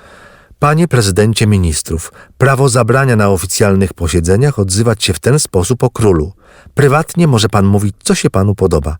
[0.58, 6.32] Panie prezydencie ministrów, prawo zabrania na oficjalnych posiedzeniach odzywać się w ten sposób o królu.
[6.74, 8.96] Prywatnie może pan mówić, co się panu podoba,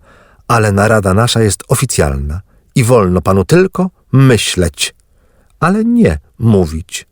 [0.49, 2.41] ale narada nasza jest oficjalna
[2.75, 4.95] i wolno panu tylko myśleć,
[5.61, 7.07] ale nie mówić.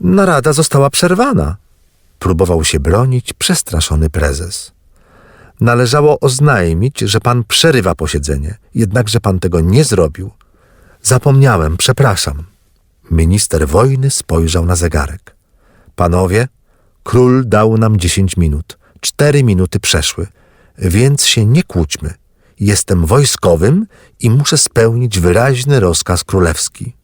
[0.00, 1.56] Narada została przerwana,
[2.18, 4.72] próbował się bronić przestraszony prezes.
[5.60, 10.30] Należało oznajmić, że pan przerywa posiedzenie, jednakże pan tego nie zrobił.
[11.02, 12.42] Zapomniałem, przepraszam.
[13.10, 15.36] Minister wojny spojrzał na zegarek.
[15.96, 16.48] Panowie,
[17.02, 18.78] król dał nam dziesięć minut.
[19.00, 20.26] Cztery minuty przeszły,
[20.78, 22.14] więc się nie kłóćmy.
[22.60, 23.86] Jestem wojskowym
[24.20, 26.96] i muszę spełnić wyraźny rozkaz królewski.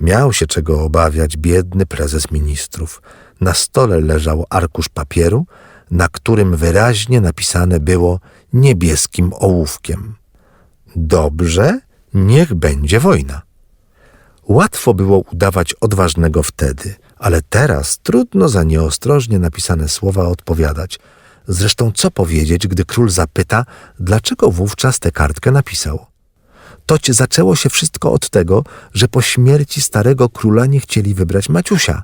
[0.00, 3.02] Miał się czego obawiać biedny prezes ministrów.
[3.40, 5.46] Na stole leżał arkusz papieru,
[5.90, 8.20] na którym wyraźnie napisane było
[8.52, 10.14] niebieskim ołówkiem.
[10.96, 11.80] Dobrze,
[12.14, 13.42] niech będzie wojna.
[14.48, 20.98] Łatwo było udawać odważnego wtedy, ale teraz trudno za nieostrożnie napisane słowa odpowiadać.
[21.48, 23.64] Zresztą co powiedzieć, gdy król zapyta,
[24.00, 26.06] dlaczego wówczas tę kartkę napisał?
[26.86, 32.02] Toć zaczęło się wszystko od tego, że po śmierci starego króla nie chcieli wybrać Maciusia.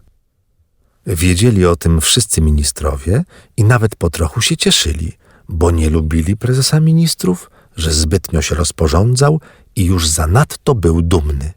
[1.06, 3.24] Wiedzieli o tym wszyscy ministrowie
[3.56, 5.12] i nawet po trochu się cieszyli,
[5.48, 9.40] bo nie lubili prezesa ministrów, że zbytnio się rozporządzał
[9.76, 11.52] i już zanadto był dumny.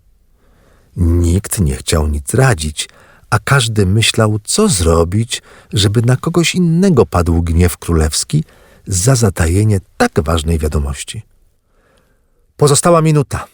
[0.96, 2.90] Nikt nie chciał nic radzić,
[3.30, 5.42] a każdy myślał, co zrobić,
[5.74, 8.44] żeby na kogoś innego padł gniew królewski
[8.88, 11.22] za zatajenie tak ważnej wiadomości.
[12.58, 13.48] Pozostała minuta,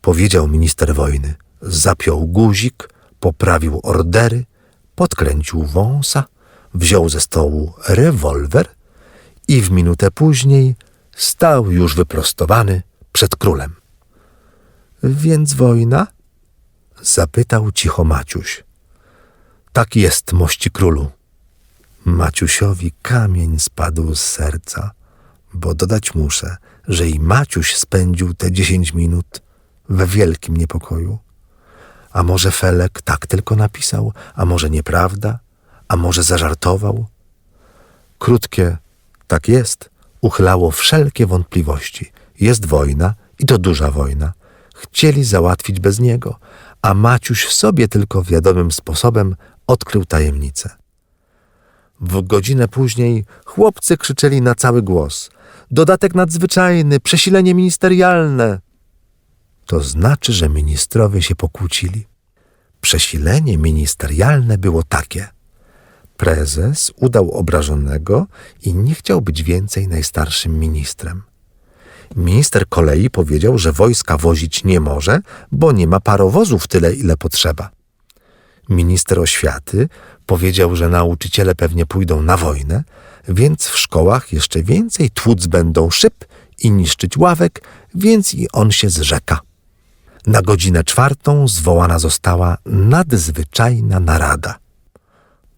[0.00, 1.34] powiedział minister wojny.
[1.62, 2.88] Zapiął guzik,
[3.20, 4.44] poprawił ordery,
[4.94, 6.24] podkręcił wąsa,
[6.74, 8.66] wziął ze stołu rewolwer
[9.48, 10.76] i w minutę później
[11.16, 12.82] stał już wyprostowany
[13.12, 13.74] przed królem.
[15.02, 16.06] Więc wojna?
[17.02, 18.67] zapytał cicho Maciuś.
[19.78, 21.10] Tak jest, mości królu.
[22.04, 24.90] Maciusiowi kamień spadł z serca,
[25.54, 26.56] bo dodać muszę,
[26.88, 29.42] że i Maciuś spędził te dziesięć minut
[29.88, 31.18] we wielkim niepokoju.
[32.12, 35.38] A może Felek tak tylko napisał, a może nieprawda,
[35.88, 37.06] a może zażartował?
[38.18, 38.76] Krótkie,
[39.26, 42.12] tak jest, uchylało wszelkie wątpliwości.
[42.40, 44.32] Jest wojna i to duża wojna.
[44.74, 46.38] Chcieli załatwić bez niego,
[46.82, 49.36] a Maciuś sobie tylko wiadomym sposobem
[49.68, 50.70] odkrył tajemnicę.
[52.00, 55.30] W godzinę później chłopcy krzyczeli na cały głos.
[55.70, 58.60] Dodatek nadzwyczajny, przesilenie ministerialne.
[59.66, 62.06] To znaczy, że ministrowie się pokłócili.
[62.80, 65.28] Przesilenie ministerialne było takie.
[66.16, 68.26] Prezes udał obrażonego
[68.62, 71.22] i nie chciał być więcej najstarszym ministrem.
[72.16, 75.20] Minister kolei powiedział, że wojska wozić nie może,
[75.52, 77.77] bo nie ma parowozów tyle, ile potrzeba.
[78.68, 79.88] Minister oświaty
[80.26, 82.84] powiedział, że nauczyciele pewnie pójdą na wojnę,
[83.28, 86.24] więc w szkołach jeszcze więcej tłuc będą szyb
[86.58, 87.62] i niszczyć ławek,
[87.94, 89.40] więc i on się zrzeka.
[90.26, 94.58] Na godzinę czwartą zwołana została nadzwyczajna narada.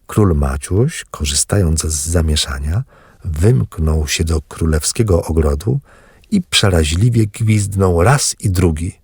[0.07, 2.83] Król Maciuś, korzystając z zamieszania,
[3.25, 5.79] wymknął się do królewskiego ogrodu
[6.31, 9.01] i przeraźliwie gwizdnął raz i drugi.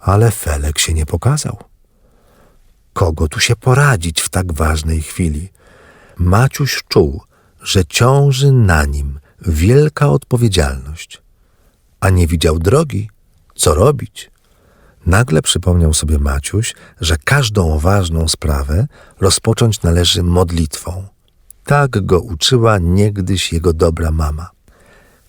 [0.00, 1.73] Ale Felek się nie pokazał.
[2.94, 5.48] Kogo tu się poradzić w tak ważnej chwili?
[6.16, 7.22] Maciuś czuł,
[7.62, 11.22] że ciąży na nim wielka odpowiedzialność,
[12.00, 13.10] a nie widział drogi,
[13.54, 14.30] co robić.
[15.06, 18.86] Nagle przypomniał sobie Maciuś, że każdą ważną sprawę
[19.20, 21.06] rozpocząć należy modlitwą.
[21.64, 24.50] Tak go uczyła niegdyś jego dobra mama.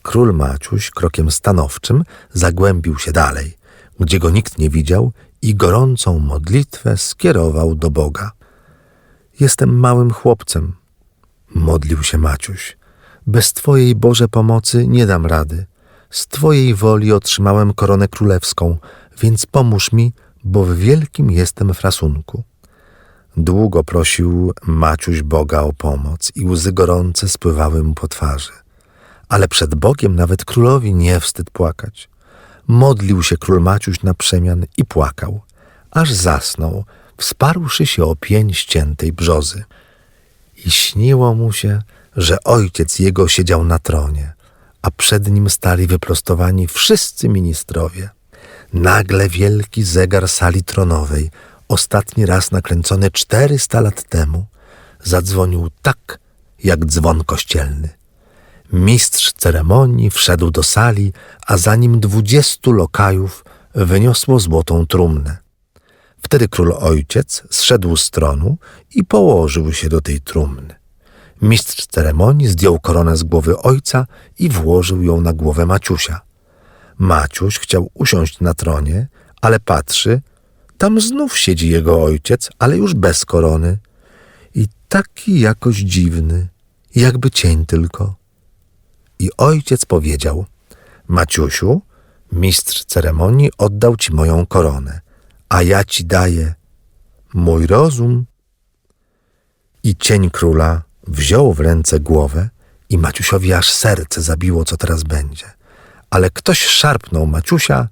[0.01, 2.03] Król Maciuś krokiem stanowczym
[2.33, 3.57] zagłębił się dalej,
[3.99, 5.11] gdzie go nikt nie widział
[5.45, 8.31] i gorącą modlitwę skierował do Boga.
[9.39, 10.73] Jestem małym chłopcem,
[11.55, 12.77] modlił się Maciuś.
[13.27, 15.65] Bez Twojej Boże pomocy nie dam rady.
[16.09, 18.77] Z Twojej woli otrzymałem koronę królewską,
[19.21, 22.43] więc pomóż mi, bo w wielkim jestem frasunku.
[23.37, 28.51] Długo prosił Maciuś Boga o pomoc i łzy gorące spływały mu po twarzy.
[29.29, 32.09] Ale przed Bogiem nawet królowi nie wstyd płakać.
[32.67, 35.41] Modlił się król Maciuś na przemian i płakał,
[35.91, 36.85] aż zasnął,
[37.17, 39.63] wsparłszy się o pień ściętej brzozy.
[40.65, 41.81] I śniło mu się,
[42.15, 44.33] że ojciec jego siedział na tronie,
[44.81, 48.09] a przed nim stali wyprostowani wszyscy ministrowie.
[48.73, 51.31] Nagle wielki zegar sali tronowej,
[51.67, 54.45] ostatni raz nakręcony czterysta lat temu,
[55.03, 56.19] zadzwonił tak,
[56.63, 57.89] jak dzwon kościelny.
[58.73, 61.13] Mistrz ceremonii wszedł do sali,
[61.47, 63.45] a za nim dwudziestu lokajów
[63.75, 65.37] wyniosło złotą trumnę.
[66.21, 68.57] Wtedy król ojciec zszedł z tronu
[68.95, 70.75] i położył się do tej trumny.
[71.41, 74.07] Mistrz ceremonii zdjął koronę z głowy ojca
[74.39, 76.21] i włożył ją na głowę Maciusia.
[76.97, 79.07] Maciuś chciał usiąść na tronie,
[79.41, 80.21] ale patrzy,
[80.77, 83.77] tam znów siedzi jego ojciec, ale już bez korony.
[84.55, 86.47] I taki jakoś dziwny,
[86.95, 88.15] jakby cień tylko.
[89.25, 90.45] I ojciec powiedział:
[91.07, 91.81] Maciusiu,
[92.31, 95.01] mistrz ceremonii oddał ci moją koronę,
[95.49, 96.53] a ja ci daję
[97.33, 98.25] mój rozum.
[99.83, 102.49] I cień króla wziął w ręce głowę,
[102.89, 105.45] i Maciusiowi aż serce zabiło, co teraz będzie.
[106.09, 107.87] Ale ktoś szarpnął Maciusia,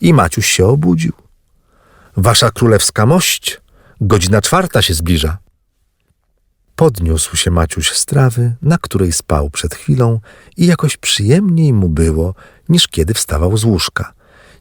[0.00, 1.12] i Maciuś się obudził.
[2.16, 3.60] Wasza królewska mość,
[4.00, 5.38] godzina czwarta się zbliża.
[6.82, 10.20] Podniósł się Maciuś z trawy, na której spał przed chwilą
[10.56, 12.34] i jakoś przyjemniej mu było,
[12.68, 14.12] niż kiedy wstawał z łóżka.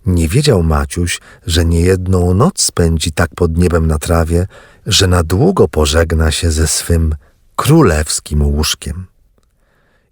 [0.06, 4.48] Nie wiedział Maciuś, że niejedną noc spędzi tak pod niebem na trawie,
[4.86, 7.16] że na długo pożegna się ze swym
[7.56, 9.06] królewskim łóżkiem.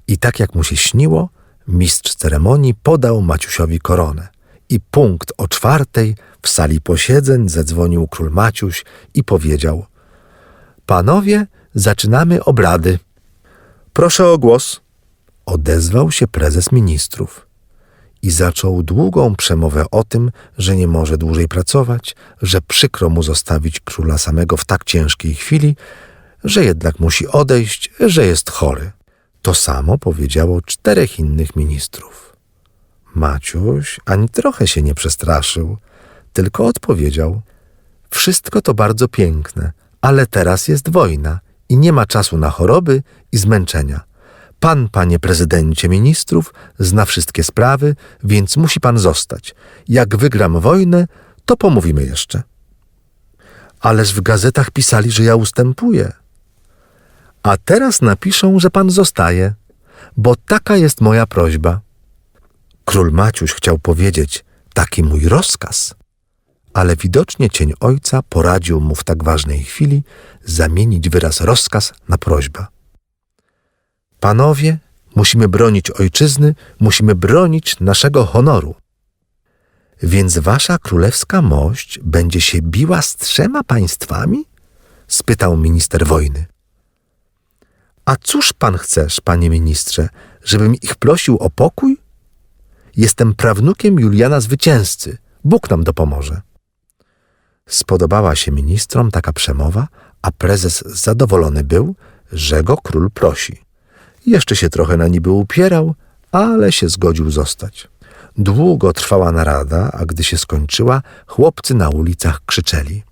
[0.07, 1.29] I tak jak mu się śniło,
[1.67, 4.27] mistrz ceremonii podał Maciusiowi koronę.
[4.69, 9.85] I punkt o czwartej w sali posiedzeń zadzwonił król Maciuś i powiedział:
[10.85, 12.99] Panowie, zaczynamy obrady.
[13.93, 14.81] Proszę o głos.
[15.45, 17.47] Odezwał się prezes ministrów
[18.21, 23.79] i zaczął długą przemowę o tym, że nie może dłużej pracować, że przykro mu zostawić
[23.79, 25.75] króla samego w tak ciężkiej chwili,
[26.43, 28.91] że jednak musi odejść, że jest chory.
[29.41, 32.35] To samo powiedziało czterech innych ministrów.
[33.15, 35.77] Maciuś ani trochę się nie przestraszył,
[36.33, 37.41] tylko odpowiedział:
[38.09, 41.39] Wszystko to bardzo piękne, ale teraz jest wojna
[41.69, 44.01] i nie ma czasu na choroby i zmęczenia.
[44.59, 49.55] Pan, panie prezydencie ministrów, zna wszystkie sprawy, więc musi pan zostać.
[49.87, 51.07] Jak wygram wojnę,
[51.45, 52.43] to pomówimy jeszcze.
[53.79, 56.11] Ależ w gazetach pisali, że ja ustępuję.
[57.43, 59.53] A teraz napiszą, że pan zostaje,
[60.17, 61.81] bo taka jest moja prośba.
[62.85, 65.95] Król Maciuś chciał powiedzieć, taki mój rozkaz,
[66.73, 70.03] ale widocznie cień ojca poradził mu w tak ważnej chwili
[70.45, 72.65] zamienić wyraz rozkaz na prośbę.
[74.19, 74.77] Panowie,
[75.15, 78.75] musimy bronić ojczyzny, musimy bronić naszego honoru.
[80.03, 84.45] Więc wasza królewska mość będzie się biła z trzema państwami?
[85.07, 86.45] spytał minister wojny.
[88.05, 90.09] A cóż pan chcesz, panie ministrze,
[90.43, 91.97] żebym ich prosił o pokój?
[92.97, 95.17] Jestem prawnukiem Juliana Zwycięzcy.
[95.43, 96.41] Bóg nam dopomoże.
[97.69, 99.87] Spodobała się ministrom taka przemowa,
[100.21, 101.95] a prezes zadowolony był,
[102.31, 103.61] że go król prosi.
[104.25, 105.95] Jeszcze się trochę na niby upierał,
[106.31, 107.87] ale się zgodził zostać.
[108.37, 113.03] Długo trwała narada, a gdy się skończyła, chłopcy na ulicach krzyczeli.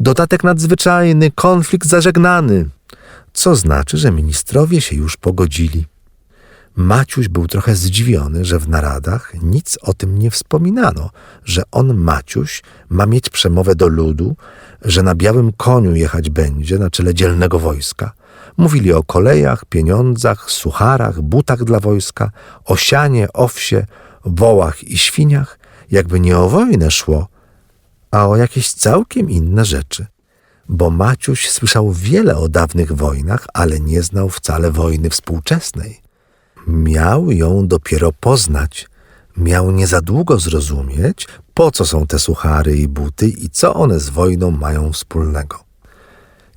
[0.00, 2.68] Dodatek nadzwyczajny, konflikt zażegnany.
[3.32, 5.86] Co znaczy, że ministrowie się już pogodzili.
[6.76, 11.10] Maciuś był trochę zdziwiony, że w naradach nic o tym nie wspominano,
[11.44, 14.36] że on, Maciuś, ma mieć przemowę do ludu,
[14.82, 18.12] że na białym koniu jechać będzie na czele dzielnego wojska.
[18.56, 22.30] Mówili o kolejach, pieniądzach, sucharach, butach dla wojska,
[22.64, 23.86] o sianie, owsie,
[24.24, 25.58] wołach i świniach,
[25.90, 27.28] jakby nie o wojnę szło,
[28.10, 30.06] a o jakieś całkiem inne rzeczy.
[30.68, 35.99] Bo Maciuś słyszał wiele o dawnych wojnach, ale nie znał wcale wojny współczesnej.
[36.72, 38.88] Miał ją dopiero poznać,
[39.36, 44.00] miał nie za długo zrozumieć, po co są te suchary i buty i co one
[44.00, 45.64] z wojną mają wspólnego.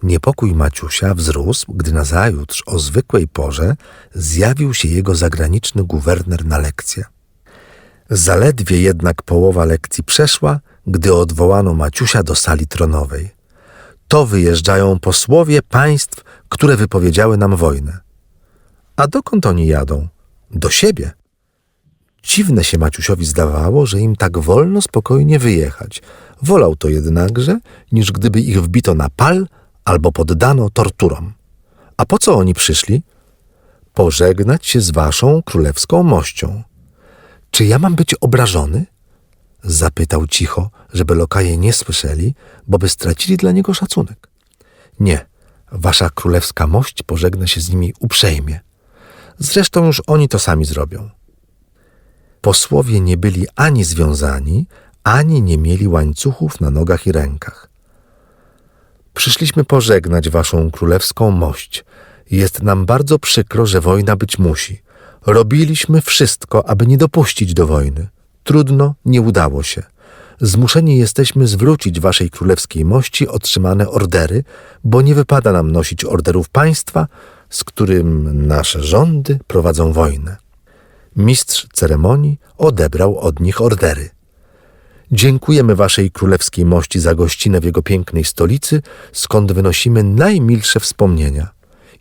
[0.04, 3.76] Niepokój Maciusia wzrósł, gdy nazajutrz o zwykłej porze
[4.14, 7.06] zjawił się jego zagraniczny guwerner na lekcję.
[8.10, 13.30] Zaledwie jednak połowa lekcji przeszła, gdy odwołano Maciusia do sali tronowej.
[14.08, 18.03] To wyjeżdżają posłowie państw, które wypowiedziały nam wojnę.
[18.96, 20.08] A dokąd oni jadą?
[20.52, 21.12] Do siebie.
[22.24, 26.02] Dziwne się Maciusiowi zdawało, że im tak wolno spokojnie wyjechać.
[26.42, 27.60] Wolał to jednakże,
[27.92, 29.48] niż gdyby ich wbito na pal
[29.86, 31.34] albo poddano torturom.
[31.98, 33.04] A po co oni przyszli?
[33.94, 36.64] Pożegnać się z waszą królewską mością.
[37.52, 38.86] Czy ja mam być obrażony?
[39.64, 42.36] Zapytał cicho, żeby lokaje nie słyszeli,
[42.68, 44.28] bo by stracili dla niego szacunek.
[45.00, 45.26] Nie,
[45.72, 48.60] wasza królewska mość pożegna się z nimi uprzejmie.
[49.44, 51.10] Zresztą już oni to sami zrobią.
[52.42, 54.68] Posłowie nie byli ani związani,
[55.04, 57.70] ani nie mieli łańcuchów na nogach i rękach.
[59.14, 61.86] Przyszliśmy pożegnać waszą królewską mość.
[62.32, 64.82] Jest nam bardzo przykro, że wojna być musi.
[65.26, 68.08] Robiliśmy wszystko, aby nie dopuścić do wojny.
[68.44, 69.84] Trudno, nie udało się.
[70.42, 74.44] Zmuszeni jesteśmy zwrócić waszej królewskiej mości otrzymane ordery,
[74.84, 77.08] bo nie wypada nam nosić orderów państwa,
[77.54, 80.38] z którym nasze rządy prowadzą wojnę.
[81.16, 84.10] Mistrz ceremonii odebrał od nich ordery.
[85.12, 88.82] Dziękujemy Waszej Królewskiej Mości za gościnę w jego pięknej stolicy,
[89.12, 91.50] skąd wynosimy najmilsze wspomnienia.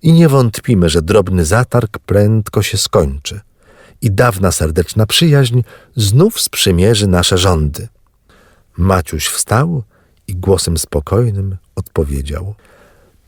[0.02, 3.40] I nie wątpimy, że drobny zatarg prędko się skończy
[4.02, 5.62] i dawna serdeczna przyjaźń
[5.96, 7.88] znów sprzymierzy nasze rządy.
[8.76, 9.82] Maciuś wstał
[10.28, 12.54] i głosem spokojnym odpowiedział–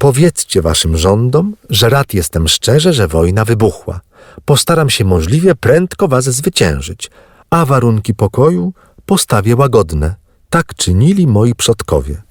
[0.05, 4.00] Powiedzcie waszym rządom, że rad jestem szczerze, że wojna wybuchła.
[4.44, 7.11] Postaram się możliwie prędko was zwyciężyć,
[7.50, 8.72] a warunki pokoju
[9.07, 10.14] postawię łagodne.
[10.50, 12.22] Tak czynili moi przodkowie.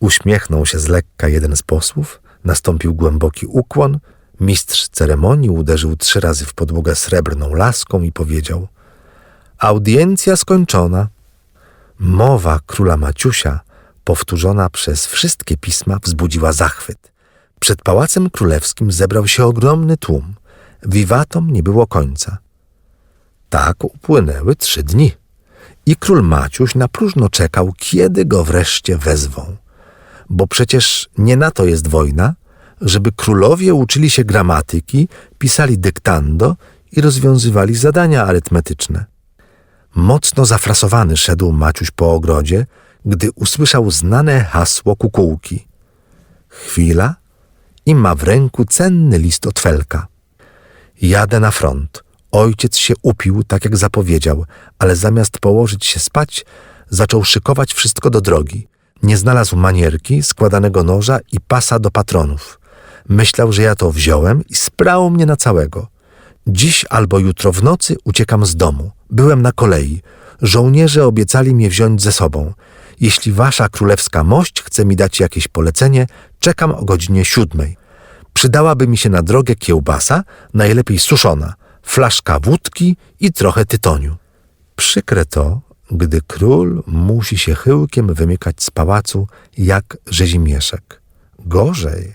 [0.00, 3.98] Uśmiechnął się z lekka jeden z posłów, nastąpił głęboki ukłon,
[4.40, 8.68] mistrz ceremonii uderzył trzy razy w podłogę srebrną laską i powiedział
[9.58, 11.08] Audiencja skończona.
[11.98, 13.65] Mowa króla Maciusia
[14.06, 17.12] powtórzona przez wszystkie pisma, wzbudziła zachwyt.
[17.60, 20.34] Przed pałacem królewskim zebrał się ogromny tłum.
[20.82, 22.38] Wiwatom nie było końca.
[23.48, 25.12] Tak upłynęły trzy dni.
[25.86, 29.56] I król Maciuś na próżno czekał, kiedy go wreszcie wezwą.
[30.30, 32.34] Bo przecież nie na to jest wojna,
[32.80, 36.56] żeby królowie uczyli się gramatyki, pisali dyktando
[36.92, 39.04] i rozwiązywali zadania arytmetyczne.
[39.94, 42.66] Mocno zafrasowany szedł Maciuś po ogrodzie,
[43.06, 45.66] gdy usłyszał znane hasło kukułki.
[46.48, 47.14] Chwila
[47.86, 50.06] i ma w ręku cenny list od Felka.
[51.02, 52.02] Jadę na front.
[52.32, 54.44] Ojciec się upił, tak jak zapowiedział,
[54.78, 56.46] ale zamiast położyć się spać,
[56.90, 58.66] zaczął szykować wszystko do drogi.
[59.02, 62.60] Nie znalazł manierki, składanego noża i pasa do patronów.
[63.08, 65.86] Myślał, że ja to wziąłem i sprał mnie na całego.
[66.46, 68.90] Dziś albo jutro w nocy uciekam z domu.
[69.10, 70.02] Byłem na kolei.
[70.42, 72.52] Żołnierze obiecali mnie wziąć ze sobą.
[73.00, 76.06] Jeśli wasza królewska mość chce mi dać jakieś polecenie,
[76.38, 77.76] czekam o godzinie siódmej.
[78.32, 80.24] Przydałaby mi się na drogę kiełbasa,
[80.54, 84.16] najlepiej suszona, flaszka wódki i trochę tytoniu.
[84.76, 89.28] Przykre to, gdy król musi się chyłkiem wymykać z pałacu
[89.58, 91.00] jak rzezimieszek.
[91.38, 92.14] Gorzej,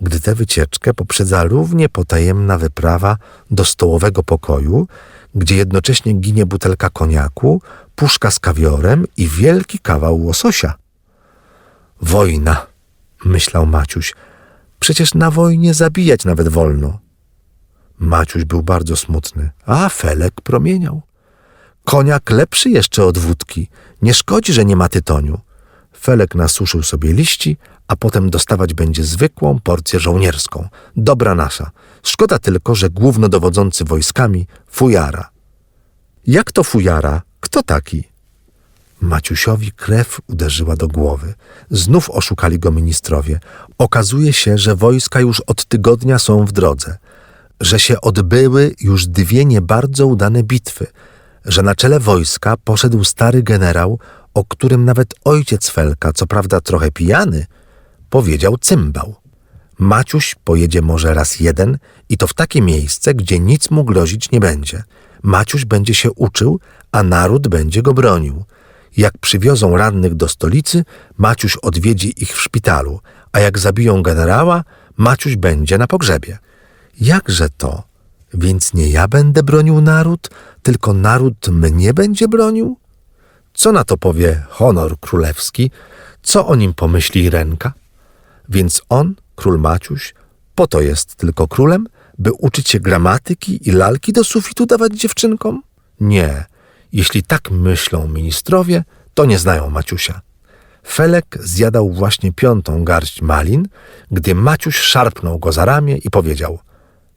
[0.00, 3.16] gdy tę wycieczkę poprzedza równie potajemna wyprawa
[3.50, 4.86] do stołowego pokoju,
[5.34, 7.62] gdzie jednocześnie ginie butelka koniaku,
[8.00, 10.74] puszka z kawiorem i wielki kawał łososia.
[12.02, 12.66] Wojna,
[13.24, 14.14] myślał Maciuś.
[14.80, 16.98] Przecież na wojnie zabijać nawet wolno.
[17.98, 21.02] Maciuś był bardzo smutny, a Felek promieniał.
[21.84, 23.68] Koniak lepszy jeszcze od wódki.
[24.02, 25.40] Nie szkodzi, że nie ma tytoniu.
[26.00, 27.56] Felek nasuszył sobie liści,
[27.88, 30.68] a potem dostawać będzie zwykłą porcję żołnierską.
[30.96, 31.70] Dobra nasza.
[32.02, 35.30] Szkoda tylko, że głównodowodzący wojskami fujara.
[36.26, 37.29] Jak to fujara?
[37.40, 38.04] Kto taki?
[39.00, 41.34] Maciusiowi krew uderzyła do głowy.
[41.70, 43.40] Znów oszukali go ministrowie.
[43.78, 46.98] Okazuje się, że wojska już od tygodnia są w drodze,
[47.60, 50.86] że się odbyły już dwie nie bardzo udane bitwy,
[51.44, 53.98] że na czele wojska poszedł stary generał,
[54.34, 57.46] o którym nawet ojciec Felka, co prawda trochę pijany,
[58.10, 59.14] powiedział cymbał.
[59.78, 61.78] Maciuś pojedzie może raz jeden
[62.08, 64.82] i to w takie miejsce, gdzie nic mu grozić nie będzie.
[65.22, 66.60] Maciuś będzie się uczył,
[66.92, 68.44] a naród będzie go bronił.
[68.96, 70.84] Jak przywiozą rannych do stolicy,
[71.18, 73.00] Maciuś odwiedzi ich w szpitalu,
[73.32, 74.64] a jak zabiją generała,
[74.96, 76.38] Maciuś będzie na pogrzebie.
[77.00, 77.82] Jakże to?
[78.34, 80.30] Więc nie ja będę bronił naród,
[80.62, 82.76] tylko naród mnie będzie bronił?
[83.54, 85.70] Co na to powie honor królewski?
[86.22, 87.72] Co o nim pomyśli ręka?
[88.48, 90.14] Więc on, król Maciuś,
[90.54, 91.86] po to jest tylko królem,
[92.18, 95.62] by uczyć się gramatyki i lalki do sufitu dawać dziewczynkom?
[96.00, 96.44] Nie,
[96.92, 98.84] jeśli tak myślą ministrowie,
[99.14, 100.20] to nie znają Maciusia.
[100.86, 103.68] Felek zjadał właśnie piątą garść malin,
[104.10, 106.58] gdy Maciuś szarpnął go za ramię i powiedział–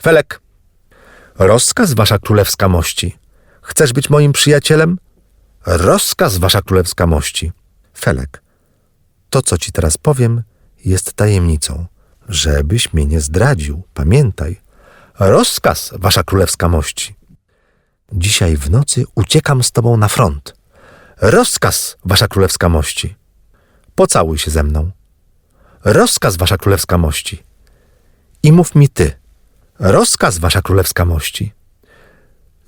[0.03, 0.41] Felek,
[1.39, 3.17] rozkaz, wasza królewska mości.
[3.61, 4.97] Chcesz być moim przyjacielem?
[5.65, 7.51] Rozkaz, wasza królewska mości.
[7.99, 8.43] Felek,
[9.29, 10.43] to, co ci teraz powiem,
[10.85, 11.85] jest tajemnicą.
[12.29, 14.61] Żebyś mnie nie zdradził, pamiętaj.
[15.19, 17.15] Rozkaz, wasza królewska mości.
[18.11, 20.55] Dzisiaj w nocy uciekam z tobą na front.
[21.21, 23.15] Rozkaz, wasza królewska mości.
[23.95, 24.91] Pocałuj się ze mną.
[25.83, 27.43] Rozkaz, wasza królewska mości.
[28.43, 29.11] I mów mi ty.
[29.79, 31.53] Rozkaz, wasza królewska mości.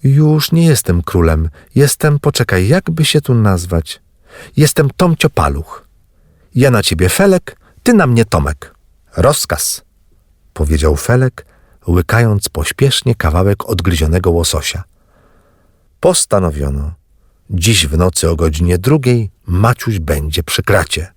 [0.04, 1.50] Już nie jestem królem.
[1.76, 4.02] Jestem, poczekaj, jakby się tu nazwać.
[4.58, 5.88] Jestem Tomcio Paluch.
[6.56, 8.76] Ja na ciebie Felek, ty na mnie Tomek.
[9.18, 9.82] Rozkaz,
[10.54, 11.46] powiedział Felek,
[11.88, 14.84] łykając pośpiesznie kawałek odgryzionego łososia.
[16.00, 16.94] Postanowiono.
[17.50, 21.14] Dziś w nocy o godzinie drugiej Maciuś będzie przy kracie.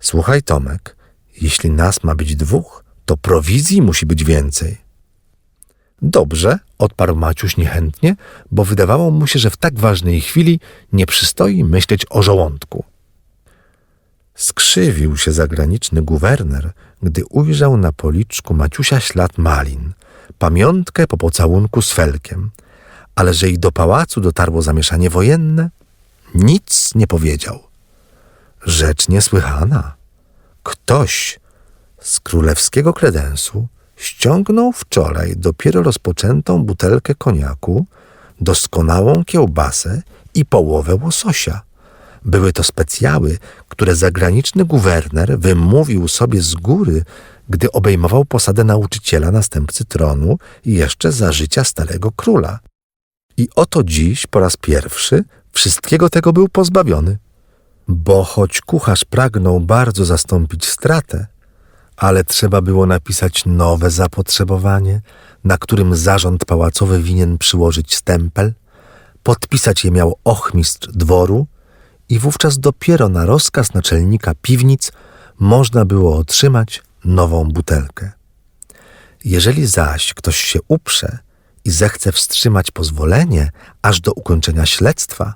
[0.00, 0.96] Słuchaj, Tomek,
[1.40, 4.78] jeśli nas ma być dwóch, to prowizji musi być więcej.
[6.02, 8.16] Dobrze, odparł Maciuś niechętnie,
[8.50, 10.60] bo wydawało mu się, że w tak ważnej chwili
[10.92, 12.84] nie przystoi myśleć o żołądku.
[14.34, 16.72] Skrzywił się zagraniczny guwerner,
[17.02, 19.92] gdy ujrzał na policzku Maciusia ślad malin,
[20.38, 22.50] pamiątkę po pocałunku z Felkiem,
[23.14, 25.70] ale że i do pałacu dotarło zamieszanie wojenne,
[26.34, 27.62] nic nie powiedział.
[28.64, 29.94] Rzecz niesłychana.
[30.62, 31.40] Ktoś
[32.00, 37.86] z królewskiego kredensu ściągnął wczoraj dopiero rozpoczętą butelkę koniaku,
[38.40, 40.02] doskonałą kiełbasę
[40.34, 41.62] i połowę łososia.
[42.24, 43.38] Były to specjały,
[43.68, 47.04] które zagraniczny guwerner wymówił sobie z góry,
[47.48, 52.58] gdy obejmował posadę nauczyciela następcy tronu jeszcze za życia starego króla.
[53.36, 57.18] I oto dziś po raz pierwszy wszystkiego tego był pozbawiony.
[57.88, 61.26] Bo choć kucharz pragnął bardzo zastąpić stratę,
[61.96, 65.00] ale trzeba było napisać nowe zapotrzebowanie,
[65.44, 68.52] na którym zarząd pałacowy winien przyłożyć stempel,
[69.22, 71.46] podpisać je miał ochmistrz dworu
[72.08, 74.92] i wówczas dopiero na rozkaz naczelnika piwnic
[75.38, 78.12] można było otrzymać nową butelkę.
[79.24, 81.18] Jeżeli zaś ktoś się uprze
[81.64, 83.50] i zechce wstrzymać pozwolenie
[83.82, 85.34] aż do ukończenia śledztwa,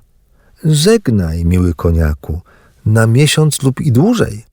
[0.63, 2.41] żegnaj, miły koniaku,
[2.85, 4.45] na miesiąc lub i dłużej.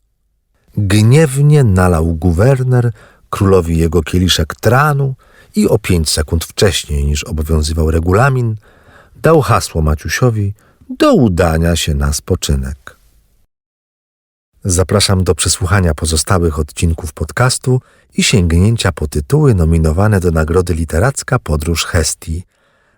[0.77, 2.93] Gniewnie nalał guwerner
[3.31, 5.15] królowi jego kieliszek tranu
[5.57, 8.57] i o pięć sekund wcześniej niż obowiązywał regulamin,
[9.23, 10.55] dał hasło Maciusiowi
[10.91, 12.86] do udania się na spoczynek.
[14.69, 17.81] Zapraszam do przesłuchania pozostałych odcinków podcastu
[18.15, 22.43] i sięgnięcia po tytuły nominowane do Nagrody Literacka Podróż Hestii.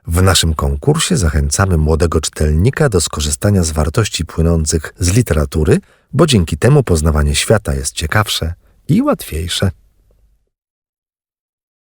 [0.07, 5.79] W naszym konkursie zachęcamy młodego czytelnika do skorzystania z wartości płynących z literatury,
[6.13, 8.55] bo dzięki temu poznawanie świata jest ciekawsze
[8.89, 9.71] i łatwiejsze.